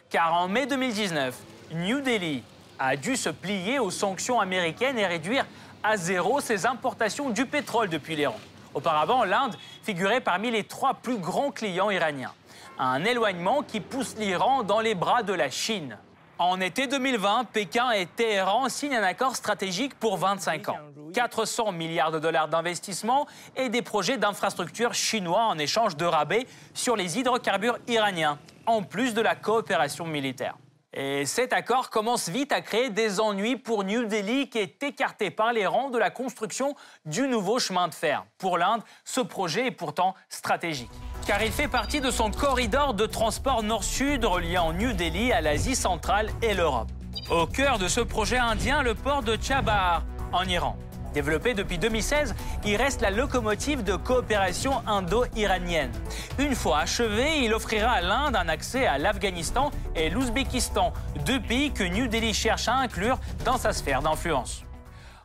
Car 0.09 0.33
en 0.33 0.47
mai 0.47 0.65
2019, 0.65 1.37
New 1.73 2.01
Delhi 2.01 2.43
a 2.79 2.95
dû 2.95 3.15
se 3.15 3.29
plier 3.29 3.77
aux 3.77 3.91
sanctions 3.91 4.39
américaines 4.39 4.97
et 4.97 5.05
réduire 5.05 5.45
à 5.83 5.95
zéro 5.95 6.41
ses 6.41 6.65
importations 6.65 7.29
du 7.29 7.45
pétrole 7.45 7.89
depuis 7.89 8.15
l'Iran. 8.15 8.39
Auparavant, 8.73 9.25
l'Inde 9.25 9.55
figurait 9.83 10.21
parmi 10.21 10.49
les 10.49 10.63
trois 10.63 10.95
plus 10.95 11.19
grands 11.19 11.51
clients 11.51 11.91
iraniens. 11.91 12.33
Un 12.79 13.05
éloignement 13.05 13.61
qui 13.61 13.79
pousse 13.79 14.15
l'Iran 14.17 14.63
dans 14.63 14.79
les 14.79 14.95
bras 14.95 15.21
de 15.21 15.33
la 15.33 15.51
Chine. 15.51 15.99
En 16.39 16.61
été 16.61 16.85
2020, 16.85 17.45
Pékin 17.45 17.89
et 17.91 18.05
Téhéran 18.05 18.69
signent 18.69 18.97
un 18.97 19.03
accord 19.03 19.35
stratégique 19.35 19.95
pour 19.95 20.17
25 20.17 20.69
ans. 20.69 20.77
400 21.13 21.71
milliards 21.71 22.11
de 22.11 22.19
dollars 22.19 22.47
d'investissement 22.47 23.25
et 23.55 23.69
des 23.69 23.81
projets 23.81 24.17
d'infrastructures 24.17 24.93
chinois 24.93 25.45
en 25.45 25.57
échange 25.57 25.97
de 25.97 26.05
rabais 26.05 26.45
sur 26.75 26.95
les 26.95 27.17
hydrocarbures 27.17 27.79
iraniens, 27.87 28.37
en 28.67 28.83
plus 28.83 29.15
de 29.15 29.21
la 29.21 29.33
coopération 29.33 30.05
militaire. 30.05 30.55
Et 30.99 31.27
cet 31.27 31.53
accord 31.53 31.91
commence 31.91 32.27
vite 32.27 32.51
à 32.51 32.61
créer 32.61 32.89
des 32.89 33.19
ennuis 33.19 33.55
pour 33.55 33.83
New 33.83 34.05
Delhi 34.05 34.49
qui 34.49 34.57
est 34.57 34.81
écarté 34.81 35.29
par 35.29 35.53
les 35.53 35.67
rangs 35.67 35.91
de 35.91 35.99
la 35.99 36.09
construction 36.09 36.75
du 37.05 37.27
nouveau 37.27 37.59
chemin 37.59 37.87
de 37.87 37.93
fer. 37.93 38.25
Pour 38.39 38.57
l'Inde, 38.57 38.81
ce 39.05 39.21
projet 39.21 39.67
est 39.67 39.71
pourtant 39.71 40.15
stratégique. 40.27 40.89
Car 41.27 41.43
il 41.43 41.51
fait 41.51 41.67
partie 41.67 42.01
de 42.01 42.09
son 42.09 42.31
corridor 42.31 42.95
de 42.95 43.05
transport 43.05 43.61
nord-sud 43.61 44.25
reliant 44.25 44.73
New 44.73 44.91
Delhi 44.93 45.31
à 45.31 45.39
l'Asie 45.39 45.75
centrale 45.75 46.31
et 46.41 46.55
l'Europe. 46.55 46.89
Au 47.29 47.45
cœur 47.45 47.77
de 47.77 47.87
ce 47.87 48.01
projet 48.01 48.39
indien, 48.39 48.81
le 48.81 48.95
port 48.95 49.21
de 49.21 49.37
Chabahar, 49.39 50.01
en 50.33 50.45
Iran. 50.45 50.77
Développé 51.13 51.53
depuis 51.53 51.77
2016, 51.77 52.35
il 52.65 52.75
reste 52.75 53.01
la 53.01 53.11
locomotive 53.11 53.83
de 53.83 53.95
coopération 53.95 54.81
indo-iranienne. 54.87 55.91
Une 56.37 56.55
fois 56.55 56.79
achevé, 56.79 57.39
il 57.43 57.53
offrira 57.53 57.91
à 57.91 58.01
l'Inde 58.01 58.35
un 58.35 58.47
accès 58.47 58.85
à 58.85 58.97
l'Afghanistan 58.97 59.71
et 59.95 60.09
l'Ouzbékistan, 60.09 60.93
deux 61.25 61.39
pays 61.39 61.71
que 61.71 61.83
New 61.83 62.07
Delhi 62.07 62.33
cherche 62.33 62.67
à 62.67 62.75
inclure 62.75 63.19
dans 63.45 63.57
sa 63.57 63.73
sphère 63.73 64.01
d'influence. 64.01 64.63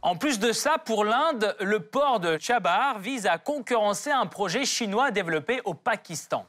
En 0.01 0.16
plus 0.16 0.40
de 0.40 0.51
ça, 0.53 0.79
pour 0.85 1.05
l'Inde, 1.05 1.55
le 1.61 1.81
port 1.81 2.18
de 2.18 2.37
Chabahar 2.40 2.99
vise 2.99 3.27
à 3.27 3.38
concurrencer 3.38 4.11
un 4.11 4.27
projet 4.27 4.64
chinois 4.64 5.11
développé 5.11 5.61
au 5.64 5.75
Pakistan. 5.75 6.45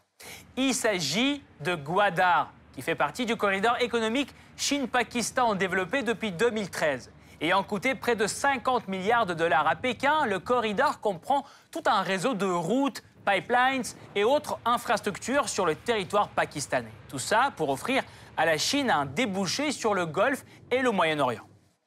Il 0.58 0.74
s'agit 0.74 1.43
de 1.60 1.76
Gwadar, 1.76 2.52
qui 2.74 2.82
fait 2.82 2.96
partie 2.96 3.26
du 3.26 3.36
corridor 3.36 3.76
économique 3.80 4.34
Chine-Pakistan 4.58 5.56
développé 5.56 6.02
depuis 6.02 6.32
2013. 6.32 7.12
Ayant 7.41 7.63
coûté 7.63 7.96
près 7.96 8.15
de 8.15 8.28
50 8.28 8.88
milliards 8.88 9.26
de 9.26 9.34
dollars 9.34 9.67
à 9.67 9.76
Pékin, 9.76 10.26
le 10.26 10.39
corridor 10.39 11.00
comprend 11.00 11.46
tout 11.72 11.84
un 11.86 12.02
réseau 12.02 12.34
de 12.34 12.46
routes, 12.46 13.04
pipelines 13.26 13.84
et 14.15 14.24
autres 14.24 14.60
infrastructures 14.65 15.50
sur 15.50 15.65
le 15.65 15.76
territoire 15.76 16.30
pakistanais. 16.30 16.93
Tout 17.10 17.19
ça 17.19 17.52
pour 17.56 17.69
offrir 17.69 18.04
à 18.38 18.46
la 18.46 18.58
Chine 18.58 18.89
un 18.89 19.06
débouché 19.06 19.72
sur 19.72 19.93
le 19.93 20.06
Golfe 20.06 20.46
et 20.72 20.82
le 20.82 20.91
Moyen-Orient. 20.91 21.43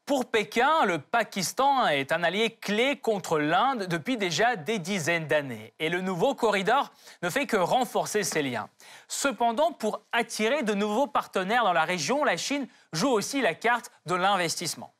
Pour 0.06 0.26
Pékin, 0.26 0.84
le 0.84 0.98
Pakistan 0.98 1.88
est 1.88 2.12
un 2.12 2.22
allié 2.22 2.50
clé 2.50 2.96
contre 2.96 3.40
l'Inde 3.40 3.88
depuis 3.88 4.16
déjà 4.16 4.54
des 4.54 4.78
dizaines 4.78 5.26
d'années. 5.26 5.74
Et 5.80 5.88
le 5.88 6.00
nouveau 6.00 6.36
corridor 6.36 6.92
ne 7.24 7.28
fait 7.28 7.46
que 7.46 7.56
renforcer 7.56 8.22
ces 8.22 8.40
liens. 8.40 8.68
Cependant, 9.08 9.72
pour 9.72 10.02
attirer 10.12 10.62
de 10.62 10.74
nouveaux 10.74 11.08
partenaires 11.08 11.64
dans 11.64 11.72
la 11.72 11.84
région, 11.84 12.22
la 12.22 12.36
Chine 12.36 12.68
joue 12.92 13.08
aussi 13.08 13.40
la 13.40 13.54
carte 13.54 13.90
de 14.06 14.14
l'investissement. 14.14 14.92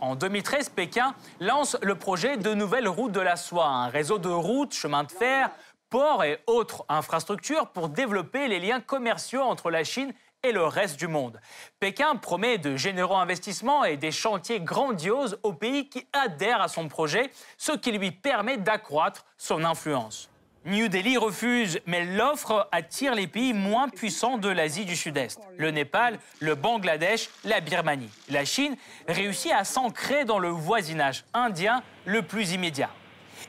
En 0.00 0.16
2013, 0.16 0.70
Pékin 0.70 1.14
lance 1.40 1.76
le 1.82 1.94
projet 1.94 2.38
de 2.38 2.54
nouvelles 2.54 2.88
routes 2.88 3.12
de 3.12 3.20
la 3.20 3.36
soie, 3.36 3.66
un 3.66 3.88
réseau 3.88 4.18
de 4.18 4.30
routes, 4.30 4.72
chemins 4.72 5.04
de 5.04 5.12
fer, 5.12 5.50
ports 5.90 6.24
et 6.24 6.40
autres 6.46 6.86
infrastructures 6.88 7.66
pour 7.68 7.90
développer 7.90 8.48
les 8.48 8.60
liens 8.60 8.80
commerciaux 8.80 9.42
entre 9.42 9.70
la 9.70 9.84
Chine 9.84 10.14
et 10.42 10.52
le 10.52 10.64
reste 10.64 10.98
du 10.98 11.06
monde. 11.06 11.38
Pékin 11.80 12.16
promet 12.16 12.56
de 12.56 12.76
généreux 12.76 13.16
investissements 13.16 13.84
et 13.84 13.98
des 13.98 14.10
chantiers 14.10 14.60
grandioses 14.60 15.38
aux 15.42 15.52
pays 15.52 15.90
qui 15.90 16.06
adhèrent 16.14 16.62
à 16.62 16.68
son 16.68 16.88
projet, 16.88 17.30
ce 17.58 17.72
qui 17.72 17.92
lui 17.92 18.10
permet 18.10 18.56
d'accroître 18.56 19.26
son 19.36 19.64
influence. 19.64 20.29
New 20.66 20.88
Delhi 20.88 21.16
refuse, 21.16 21.80
mais 21.86 22.04
l'offre 22.04 22.68
attire 22.70 23.14
les 23.14 23.26
pays 23.26 23.54
moins 23.54 23.88
puissants 23.88 24.36
de 24.36 24.50
l'Asie 24.50 24.84
du 24.84 24.94
Sud-Est. 24.94 25.40
Le 25.56 25.70
Népal, 25.70 26.18
le 26.38 26.54
Bangladesh, 26.54 27.30
la 27.44 27.60
Birmanie. 27.60 28.10
La 28.28 28.44
Chine 28.44 28.76
réussit 29.08 29.52
à 29.52 29.64
s'ancrer 29.64 30.26
dans 30.26 30.38
le 30.38 30.50
voisinage 30.50 31.24
indien 31.32 31.82
le 32.04 32.20
plus 32.20 32.52
immédiat. 32.52 32.90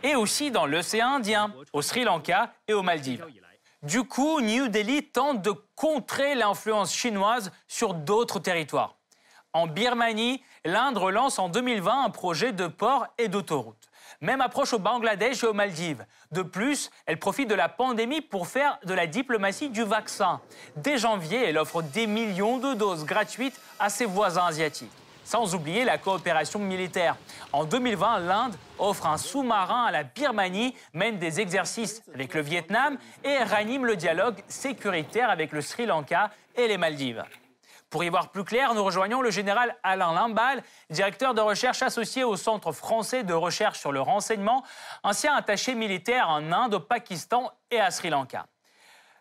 Et 0.03 0.15
aussi 0.15 0.51
dans 0.51 0.65
l'océan 0.65 1.15
Indien, 1.15 1.53
au 1.73 1.81
Sri 1.81 2.05
Lanka 2.05 2.53
et 2.69 2.73
aux 2.73 2.81
Maldives. 2.81 3.25
Du 3.83 4.03
coup, 4.03 4.39
New 4.39 4.69
Delhi 4.69 5.03
tente 5.03 5.41
de 5.41 5.53
contrer 5.75 6.33
l'influence 6.33 6.93
chinoise 6.95 7.51
sur 7.67 7.93
d'autres 7.93 8.39
territoires. 8.39 8.95
En 9.51 9.67
Birmanie, 9.67 10.41
l'Inde 10.63 10.97
relance 10.97 11.39
en 11.39 11.49
2020 11.49 12.05
un 12.05 12.09
projet 12.09 12.53
de 12.53 12.67
port 12.67 13.07
et 13.17 13.27
d'autoroute. 13.27 13.90
Même 14.21 14.41
approche 14.41 14.73
au 14.73 14.79
Bangladesh 14.79 15.43
et 15.43 15.47
aux 15.47 15.53
Maldives. 15.53 16.05
De 16.31 16.43
plus, 16.43 16.91
elle 17.07 17.17
profite 17.17 17.49
de 17.49 17.55
la 17.55 17.69
pandémie 17.69 18.21
pour 18.21 18.47
faire 18.47 18.77
de 18.85 18.93
la 18.93 19.07
diplomatie 19.07 19.69
du 19.69 19.83
vaccin. 19.83 20.39
Dès 20.75 20.99
janvier, 20.99 21.49
elle 21.49 21.57
offre 21.57 21.81
des 21.81 22.05
millions 22.05 22.59
de 22.59 22.75
doses 22.75 23.03
gratuites 23.03 23.59
à 23.79 23.89
ses 23.89 24.05
voisins 24.05 24.45
asiatiques. 24.45 24.91
Sans 25.23 25.55
oublier 25.55 25.85
la 25.85 25.97
coopération 25.97 26.59
militaire. 26.59 27.15
En 27.51 27.65
2020, 27.65 28.19
l'Inde 28.19 28.55
offre 28.77 29.07
un 29.07 29.17
sous-marin 29.17 29.85
à 29.85 29.91
la 29.91 30.03
Birmanie, 30.03 30.75
mène 30.93 31.17
des 31.17 31.39
exercices 31.39 32.03
avec 32.13 32.35
le 32.35 32.41
Vietnam 32.41 32.97
et 33.23 33.37
ranime 33.39 33.85
le 33.85 33.95
dialogue 33.95 34.43
sécuritaire 34.47 35.31
avec 35.31 35.51
le 35.51 35.61
Sri 35.61 35.87
Lanka 35.87 36.29
et 36.55 36.67
les 36.67 36.77
Maldives. 36.77 37.23
Pour 37.91 38.05
y 38.05 38.09
voir 38.09 38.29
plus 38.29 38.45
clair, 38.45 38.73
nous 38.73 38.85
rejoignons 38.85 39.21
le 39.21 39.31
général 39.31 39.75
Alain 39.83 40.13
Limbal, 40.13 40.63
directeur 40.89 41.33
de 41.33 41.41
recherche 41.41 41.81
associé 41.81 42.23
au 42.23 42.37
Centre 42.37 42.71
français 42.71 43.23
de 43.23 43.33
recherche 43.33 43.79
sur 43.79 43.91
le 43.91 43.99
renseignement, 43.99 44.63
ancien 45.03 45.35
attaché 45.35 45.75
militaire 45.75 46.29
en 46.29 46.53
Inde, 46.53 46.75
au 46.75 46.79
Pakistan 46.79 47.51
et 47.69 47.81
à 47.81 47.91
Sri 47.91 48.09
Lanka. 48.09 48.47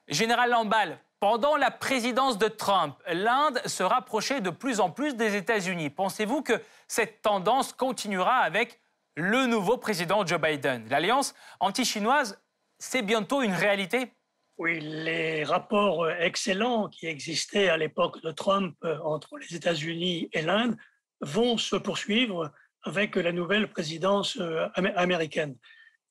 Général 0.07 0.51
Lambal, 0.51 1.01
pendant 1.19 1.57
la 1.57 1.73
présidence 1.73 2.39
de 2.39 2.47
Trump, 2.47 2.97
l'Inde 3.09 3.61
se 3.67 3.83
rapprochait 3.83 4.41
de 4.41 4.51
plus 4.51 4.79
en 4.79 4.89
plus 4.89 5.17
des 5.17 5.35
États-Unis. 5.35 5.91
Pensez-vous 5.91 6.43
que 6.43 6.63
cette 6.87 7.23
tendance 7.23 7.73
continuera 7.73 8.37
avec 8.37 8.81
le 9.17 9.47
nouveau 9.47 9.79
président 9.79 10.25
Joe 10.25 10.41
Biden? 10.41 10.89
L'alliance 10.89 11.35
anti-chinoise, 11.59 12.41
c'est 12.79 13.03
bientôt 13.03 13.43
une 13.43 13.53
réalité? 13.53 14.15
Oui, 14.61 14.79
les 14.79 15.43
rapports 15.43 16.05
euh, 16.05 16.15
excellents 16.19 16.91
qui 16.91 17.07
existaient 17.07 17.71
à 17.71 17.79
l'époque 17.79 18.23
de 18.23 18.31
Trump 18.31 18.77
euh, 18.85 18.99
entre 19.03 19.39
les 19.39 19.57
États-Unis 19.57 20.29
et 20.35 20.43
l'Inde 20.43 20.77
vont 21.23 21.57
se 21.57 21.77
poursuivre 21.77 22.53
avec 22.83 23.17
la 23.17 23.33
nouvelle 23.33 23.71
présidence 23.71 24.37
euh, 24.39 24.69
américaine. 24.97 25.57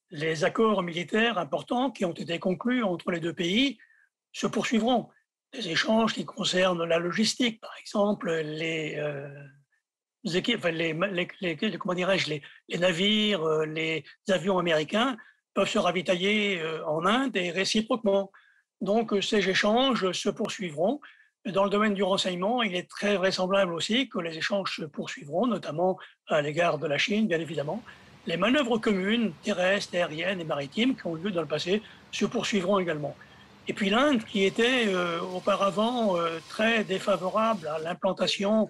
Les 0.09 0.45
accords 0.45 0.81
militaires 0.81 1.37
importants 1.37 1.91
qui 1.91 2.05
ont 2.05 2.13
été 2.13 2.39
conclus 2.39 2.81
entre 2.81 3.11
les 3.11 3.19
deux 3.19 3.33
pays 3.33 3.77
se 4.31 4.47
poursuivront. 4.47 5.09
Des 5.53 5.69
échanges 5.69 6.15
qui 6.15 6.25
concernent 6.25 6.83
la 6.85 6.97
logistique, 6.97 7.61
par 7.61 7.75
exemple, 7.79 8.31
les, 8.31 8.95
les, 10.23 10.41
les, 10.41 10.57
les, 10.71 12.39
les, 12.67 12.77
navires, 12.79 13.47
les 13.67 14.03
avions 14.27 14.57
américains 14.57 15.17
peuvent 15.53 15.69
se 15.69 15.79
ravitailler 15.79 16.61
en 16.85 17.05
Inde 17.05 17.35
et 17.35 17.51
réciproquement. 17.51 18.31
Donc 18.81 19.13
ces 19.21 19.49
échanges 19.49 20.11
se 20.11 20.29
poursuivront. 20.29 20.99
Dans 21.45 21.63
le 21.63 21.69
domaine 21.69 21.93
du 21.93 22.03
renseignement, 22.03 22.63
il 22.63 22.75
est 22.75 22.89
très 22.89 23.15
vraisemblable 23.15 23.73
aussi 23.73 24.09
que 24.09 24.19
les 24.19 24.37
échanges 24.37 24.75
se 24.75 24.85
poursuivront, 24.85 25.47
notamment 25.47 25.97
à 26.27 26.41
l'égard 26.41 26.77
de 26.77 26.87
la 26.87 26.97
Chine, 26.97 27.27
bien 27.27 27.39
évidemment. 27.39 27.81
Les 28.27 28.37
manœuvres 28.37 28.77
communes, 28.77 29.31
terrestres, 29.41 29.95
aériennes 29.95 30.41
et 30.41 30.43
maritimes 30.43 30.95
qui 30.95 31.07
ont 31.07 31.17
eu 31.17 31.21
lieu 31.21 31.31
dans 31.31 31.41
le 31.41 31.47
passé 31.47 31.81
se 32.11 32.25
poursuivront 32.25 32.77
également. 32.77 33.15
Et 33.67 33.73
puis 33.73 33.89
l'Inde, 33.89 34.23
qui 34.23 34.43
était 34.43 34.87
euh, 34.87 35.19
auparavant 35.21 36.17
euh, 36.17 36.39
très 36.49 36.83
défavorable 36.83 37.67
à 37.67 37.79
l'implantation 37.79 38.67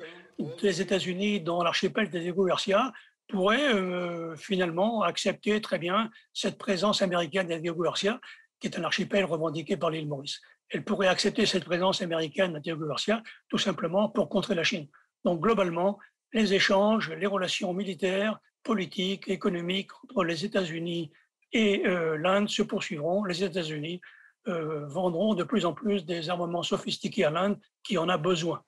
des 0.61 0.81
États-Unis 0.81 1.41
dans 1.41 1.63
l'archipel 1.63 2.09
des 2.09 2.19
Diego 2.19 2.45
Garcia, 2.45 2.91
pourrait 3.29 3.73
euh, 3.73 4.35
finalement 4.35 5.03
accepter 5.03 5.61
très 5.61 5.79
bien 5.79 6.09
cette 6.33 6.57
présence 6.57 7.01
américaine 7.01 7.47
des 7.47 7.61
Garcia, 7.61 8.19
qui 8.59 8.67
est 8.67 8.77
un 8.77 8.83
archipel 8.83 9.25
revendiqué 9.25 9.77
par 9.77 9.89
l'île 9.89 10.07
Maurice. 10.07 10.41
Elle 10.69 10.83
pourrait 10.83 11.07
accepter 11.07 11.45
cette 11.45 11.63
présence 11.63 12.01
américaine 12.01 12.55
à 12.55 12.59
Diego 12.59 12.85
Garcia 12.87 13.23
tout 13.47 13.57
simplement 13.57 14.09
pour 14.09 14.29
contrer 14.29 14.55
la 14.55 14.63
Chine. 14.63 14.87
Donc 15.23 15.41
globalement, 15.41 15.97
les 16.33 16.53
échanges, 16.53 17.11
les 17.11 17.25
relations 17.25 17.73
militaires, 17.73 18.39
politiques, 18.63 19.29
économiques 19.29 19.91
entre 20.03 20.23
les 20.23 20.45
États-Unis 20.45 21.11
et 21.53 21.83
l'Inde 21.85 22.49
se 22.49 22.61
poursuivront. 22.61 23.23
Les 23.23 23.43
États-Unis 23.43 24.01
euh, 24.47 24.87
vendront 24.87 25.35
de 25.35 25.43
plus 25.43 25.65
en 25.65 25.73
plus 25.73 26.05
des 26.05 26.29
armements 26.29 26.63
sophistiqués 26.63 27.25
à 27.25 27.29
l'Inde 27.29 27.59
qui 27.83 27.97
en 27.97 28.07
a 28.07 28.17
besoin. 28.17 28.63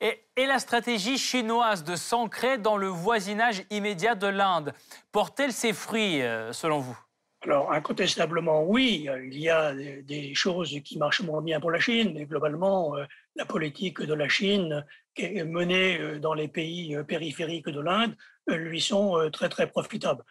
Et, 0.00 0.24
la 0.36 0.60
stratégie 0.60 1.18
chinoise 1.18 1.82
de 1.82 1.96
s'ancrer 1.96 2.58
dans 2.58 2.76
le 2.76 2.86
voisinage 2.86 3.64
immédiat 3.70 4.14
de 4.14 4.28
l'Inde 4.28 4.72
porte-t-elle 5.10 5.52
ses 5.52 5.72
fruits, 5.72 6.22
euh, 6.22 6.52
selon 6.52 6.78
vous? 6.78 6.96
Alors, 7.42 7.72
incontestablement, 7.72 8.64
oui, 8.64 9.08
il 9.24 9.38
y 9.38 9.48
a 9.50 9.74
des 9.74 10.34
choses 10.34 10.76
qui 10.84 10.98
marchent 10.98 11.22
moins 11.22 11.42
bien 11.42 11.60
pour 11.60 11.70
la 11.70 11.80
Chine, 11.80 12.12
mais 12.14 12.24
globalement, 12.24 12.96
euh, 12.96 13.04
la 13.36 13.44
politique 13.44 14.00
de 14.00 14.14
la 14.14 14.28
Chine 14.28 14.84
menée 15.18 16.20
dans 16.20 16.34
les 16.34 16.46
pays 16.46 16.96
périphériques 17.06 17.68
de 17.68 17.80
l'Inde 17.80 18.16
lui 18.46 18.80
sont 18.80 19.28
très, 19.32 19.48
très 19.48 19.68
profitables. 19.68 20.22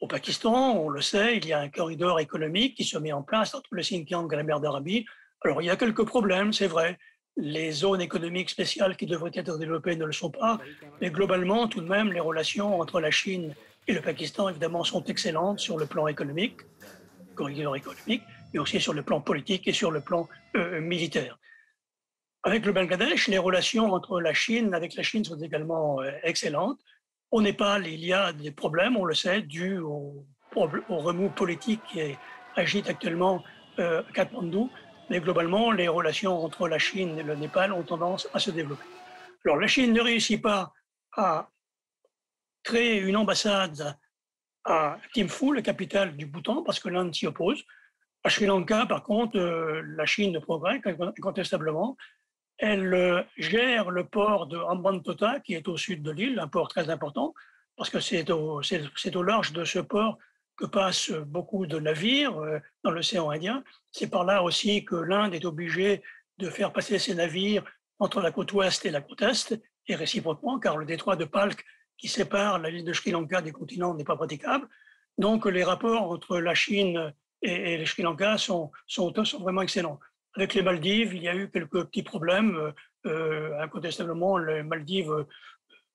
Au 0.00 0.06
Pakistan, 0.06 0.76
on 0.76 0.88
le 0.88 1.00
sait, 1.00 1.36
il 1.36 1.46
y 1.46 1.52
a 1.52 1.60
un 1.60 1.68
corridor 1.68 2.20
économique 2.20 2.76
qui 2.76 2.84
se 2.84 2.98
met 2.98 3.12
en 3.12 3.22
place 3.22 3.54
entre 3.54 3.68
le 3.70 3.82
Xinjiang 3.82 4.30
et 4.32 4.36
la 4.36 4.42
mer 4.42 4.60
d'Arabie. 4.60 5.06
Alors, 5.44 5.62
il 5.62 5.66
y 5.66 5.70
a 5.70 5.76
quelques 5.76 6.04
problèmes, 6.04 6.52
c'est 6.52 6.66
vrai. 6.66 6.98
Les 7.36 7.72
zones 7.72 8.00
économiques 8.00 8.50
spéciales 8.50 8.96
qui 8.96 9.06
devraient 9.06 9.32
être 9.34 9.58
développées 9.58 9.96
ne 9.96 10.04
le 10.04 10.12
sont 10.12 10.30
pas. 10.30 10.60
Mais 11.00 11.10
globalement, 11.10 11.66
tout 11.66 11.80
de 11.80 11.88
même, 11.88 12.12
les 12.12 12.20
relations 12.20 12.80
entre 12.80 13.00
la 13.00 13.10
Chine 13.10 13.54
et 13.88 13.92
le 13.92 14.00
Pakistan, 14.00 14.48
évidemment, 14.48 14.84
sont 14.84 15.04
excellentes 15.04 15.58
sur 15.58 15.76
le 15.76 15.86
plan 15.86 16.06
économique, 16.06 16.60
corridor 17.34 17.76
économique, 17.76 18.22
mais 18.52 18.60
aussi 18.60 18.80
sur 18.80 18.94
le 18.94 19.02
plan 19.02 19.20
politique 19.20 19.66
et 19.66 19.72
sur 19.72 19.90
le 19.90 20.00
plan 20.00 20.28
euh, 20.56 20.80
militaire. 20.80 21.38
Avec 22.44 22.66
le 22.66 22.72
Bangladesh, 22.72 23.28
les 23.28 23.38
relations 23.38 23.92
entre 23.92 24.20
la 24.20 24.32
Chine, 24.32 24.74
avec 24.74 24.94
la 24.94 25.02
Chine 25.02 25.24
sont 25.24 25.40
également 25.40 26.00
euh, 26.00 26.10
excellentes. 26.22 26.78
Au 27.30 27.42
Népal, 27.42 27.86
il 27.86 28.04
y 28.04 28.12
a 28.12 28.32
des 28.32 28.52
problèmes, 28.52 28.96
on 28.96 29.04
le 29.04 29.14
sait, 29.14 29.42
dus 29.42 29.78
au, 29.78 30.24
remous 30.54 31.30
politique 31.30 31.80
qui 31.90 32.00
agite 32.54 32.88
actuellement 32.88 33.42
euh, 33.80 34.02
Kathmandu. 34.14 34.68
Mais 35.10 35.20
globalement, 35.20 35.70
les 35.70 35.88
relations 35.88 36.42
entre 36.44 36.68
la 36.68 36.78
Chine 36.78 37.18
et 37.18 37.22
le 37.22 37.34
Népal 37.34 37.72
ont 37.72 37.82
tendance 37.82 38.28
à 38.32 38.38
se 38.38 38.50
développer. 38.50 38.84
Alors, 39.44 39.58
la 39.58 39.66
Chine 39.66 39.92
ne 39.92 40.00
réussit 40.00 40.40
pas 40.40 40.72
à 41.16 41.48
créer 42.62 42.98
une 42.98 43.16
ambassade 43.16 43.96
à 44.64 44.96
Thimphu, 45.12 45.54
la 45.54 45.62
capitale 45.62 46.16
du 46.16 46.26
Bhoutan, 46.26 46.62
parce 46.62 46.80
que 46.80 46.88
l'Inde 46.88 47.14
s'y 47.14 47.26
oppose. 47.26 47.62
À 48.24 48.30
Sri 48.30 48.46
Lanka, 48.46 48.86
par 48.86 49.02
contre, 49.02 49.38
euh, 49.38 49.82
la 49.84 50.06
Chine 50.06 50.40
progresse 50.40 50.80
incontestablement. 50.86 51.96
Elle 52.56 52.94
euh, 52.94 53.22
gère 53.36 53.90
le 53.90 54.04
port 54.04 54.46
de 54.46 54.56
Hambantota, 54.56 55.40
qui 55.40 55.54
est 55.54 55.68
au 55.68 55.76
sud 55.76 56.02
de 56.02 56.10
l'île, 56.10 56.38
un 56.38 56.48
port 56.48 56.68
très 56.68 56.88
important, 56.88 57.34
parce 57.76 57.90
que 57.90 58.00
c'est 58.00 58.30
au, 58.30 58.62
large 59.22 59.52
de 59.52 59.64
ce 59.64 59.80
port 59.80 60.18
que 60.56 60.66
passent 60.66 61.10
beaucoup 61.10 61.66
de 61.66 61.78
navires 61.78 62.38
euh, 62.38 62.58
dans 62.82 62.90
l'océan 62.90 63.30
Indien. 63.30 63.64
C'est 63.90 64.10
par 64.10 64.24
là 64.24 64.42
aussi 64.42 64.84
que 64.84 64.96
l'Inde 64.96 65.34
est 65.34 65.44
obligée 65.44 66.02
de 66.38 66.50
faire 66.50 66.72
passer 66.72 66.98
ses 66.98 67.14
navires 67.14 67.64
entre 67.98 68.20
la 68.20 68.32
côte 68.32 68.52
ouest 68.52 68.84
et 68.86 68.90
la 68.90 69.00
côte 69.00 69.22
est, 69.22 69.60
et 69.86 69.94
réciproquement, 69.94 70.58
car 70.58 70.76
le 70.76 70.86
détroit 70.86 71.16
de 71.16 71.24
Palk, 71.24 71.64
qui 71.96 72.08
sépare 72.08 72.58
la 72.58 72.70
l'île 72.70 72.84
de 72.84 72.92
Sri 72.92 73.10
Lanka 73.10 73.40
des 73.40 73.52
continents, 73.52 73.94
n'est 73.94 74.04
pas 74.04 74.16
praticable. 74.16 74.68
Donc 75.18 75.46
les 75.46 75.62
rapports 75.62 76.10
entre 76.10 76.38
la 76.38 76.54
Chine 76.54 77.12
et, 77.42 77.76
le 77.76 77.86
Sri 77.86 78.02
Lanka 78.02 78.38
sont, 78.38 78.72
vraiment 79.40 79.62
excellents. 79.62 80.00
Avec 80.34 80.54
les 80.54 80.62
Maldives, 80.62 81.14
il 81.14 81.22
y 81.22 81.28
a 81.28 81.36
eu 81.36 81.50
quelques 81.50 81.84
petits 81.84 82.02
problèmes. 82.02 82.72
Euh, 83.06 83.60
incontestablement, 83.60 84.38
les 84.38 84.62
Maldives 84.62 85.12
euh, 85.12 85.24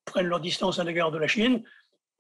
prennent 0.05 0.27
leur 0.27 0.39
distance 0.39 0.79
à 0.79 0.83
l'égard 0.83 1.11
de 1.11 1.17
la 1.17 1.27
Chine. 1.27 1.63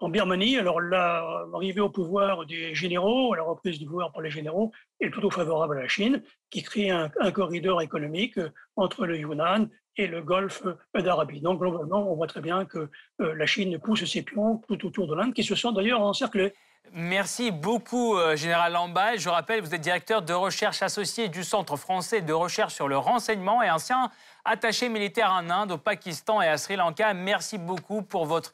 En 0.01 0.07
Birmanie, 0.07 0.57
alors 0.57 0.79
l'arrivée 0.79 1.81
au 1.81 1.89
pouvoir 1.89 2.45
des 2.45 2.73
généraux, 2.73 3.35
la 3.35 3.43
reprise 3.43 3.79
du 3.79 3.85
pouvoir 3.85 4.13
par 4.13 4.21
les 4.21 4.31
généraux, 4.31 4.71
est 5.01 5.09
plutôt 5.09 5.29
favorable 5.29 5.77
à 5.77 5.81
la 5.81 5.87
Chine, 5.89 6.23
qui 6.49 6.63
crée 6.63 6.89
un, 6.89 7.09
corridor 7.31 7.81
économique 7.81 8.39
entre 8.77 9.05
le 9.05 9.17
Yunnan 9.17 9.67
et 9.97 10.07
le 10.07 10.21
golfe 10.21 10.63
d'Arabie. 10.95 11.41
Donc, 11.41 11.59
globalement, 11.59 12.09
on 12.09 12.15
voit 12.15 12.27
très 12.27 12.39
bien 12.39 12.63
que 12.63 12.89
la 13.19 13.45
Chine 13.45 13.77
pousse 13.77 14.05
ses 14.05 14.21
pions 14.21 14.61
tout 14.69 14.85
autour 14.85 15.07
de 15.07 15.15
l'Inde, 15.15 15.33
qui 15.33 15.43
se 15.43 15.55
sent 15.55 15.73
d'ailleurs 15.73 16.01
encerclés. 16.01 16.53
Merci 16.93 17.51
beaucoup, 17.51 18.17
euh, 18.17 18.35
Général 18.35 18.73
Lambay. 18.73 19.19
Je 19.19 19.29
rappelle, 19.29 19.61
vous 19.61 19.75
êtes 19.75 19.81
directeur 19.81 20.23
de 20.23 20.33
recherche 20.33 20.81
associé 20.81 21.27
du 21.27 21.43
Centre 21.43 21.77
français 21.77 22.21
de 22.21 22.33
recherche 22.33 22.73
sur 22.73 22.87
le 22.87 22.97
renseignement 22.97 23.61
et 23.61 23.69
ancien 23.69 24.09
attaché 24.43 24.89
militaire 24.89 25.31
en 25.31 25.49
Inde, 25.51 25.73
au 25.73 25.77
Pakistan 25.77 26.41
et 26.41 26.47
à 26.47 26.57
Sri 26.57 26.77
Lanka. 26.77 27.13
Merci 27.13 27.59
beaucoup 27.59 28.01
pour 28.01 28.25
votre 28.25 28.53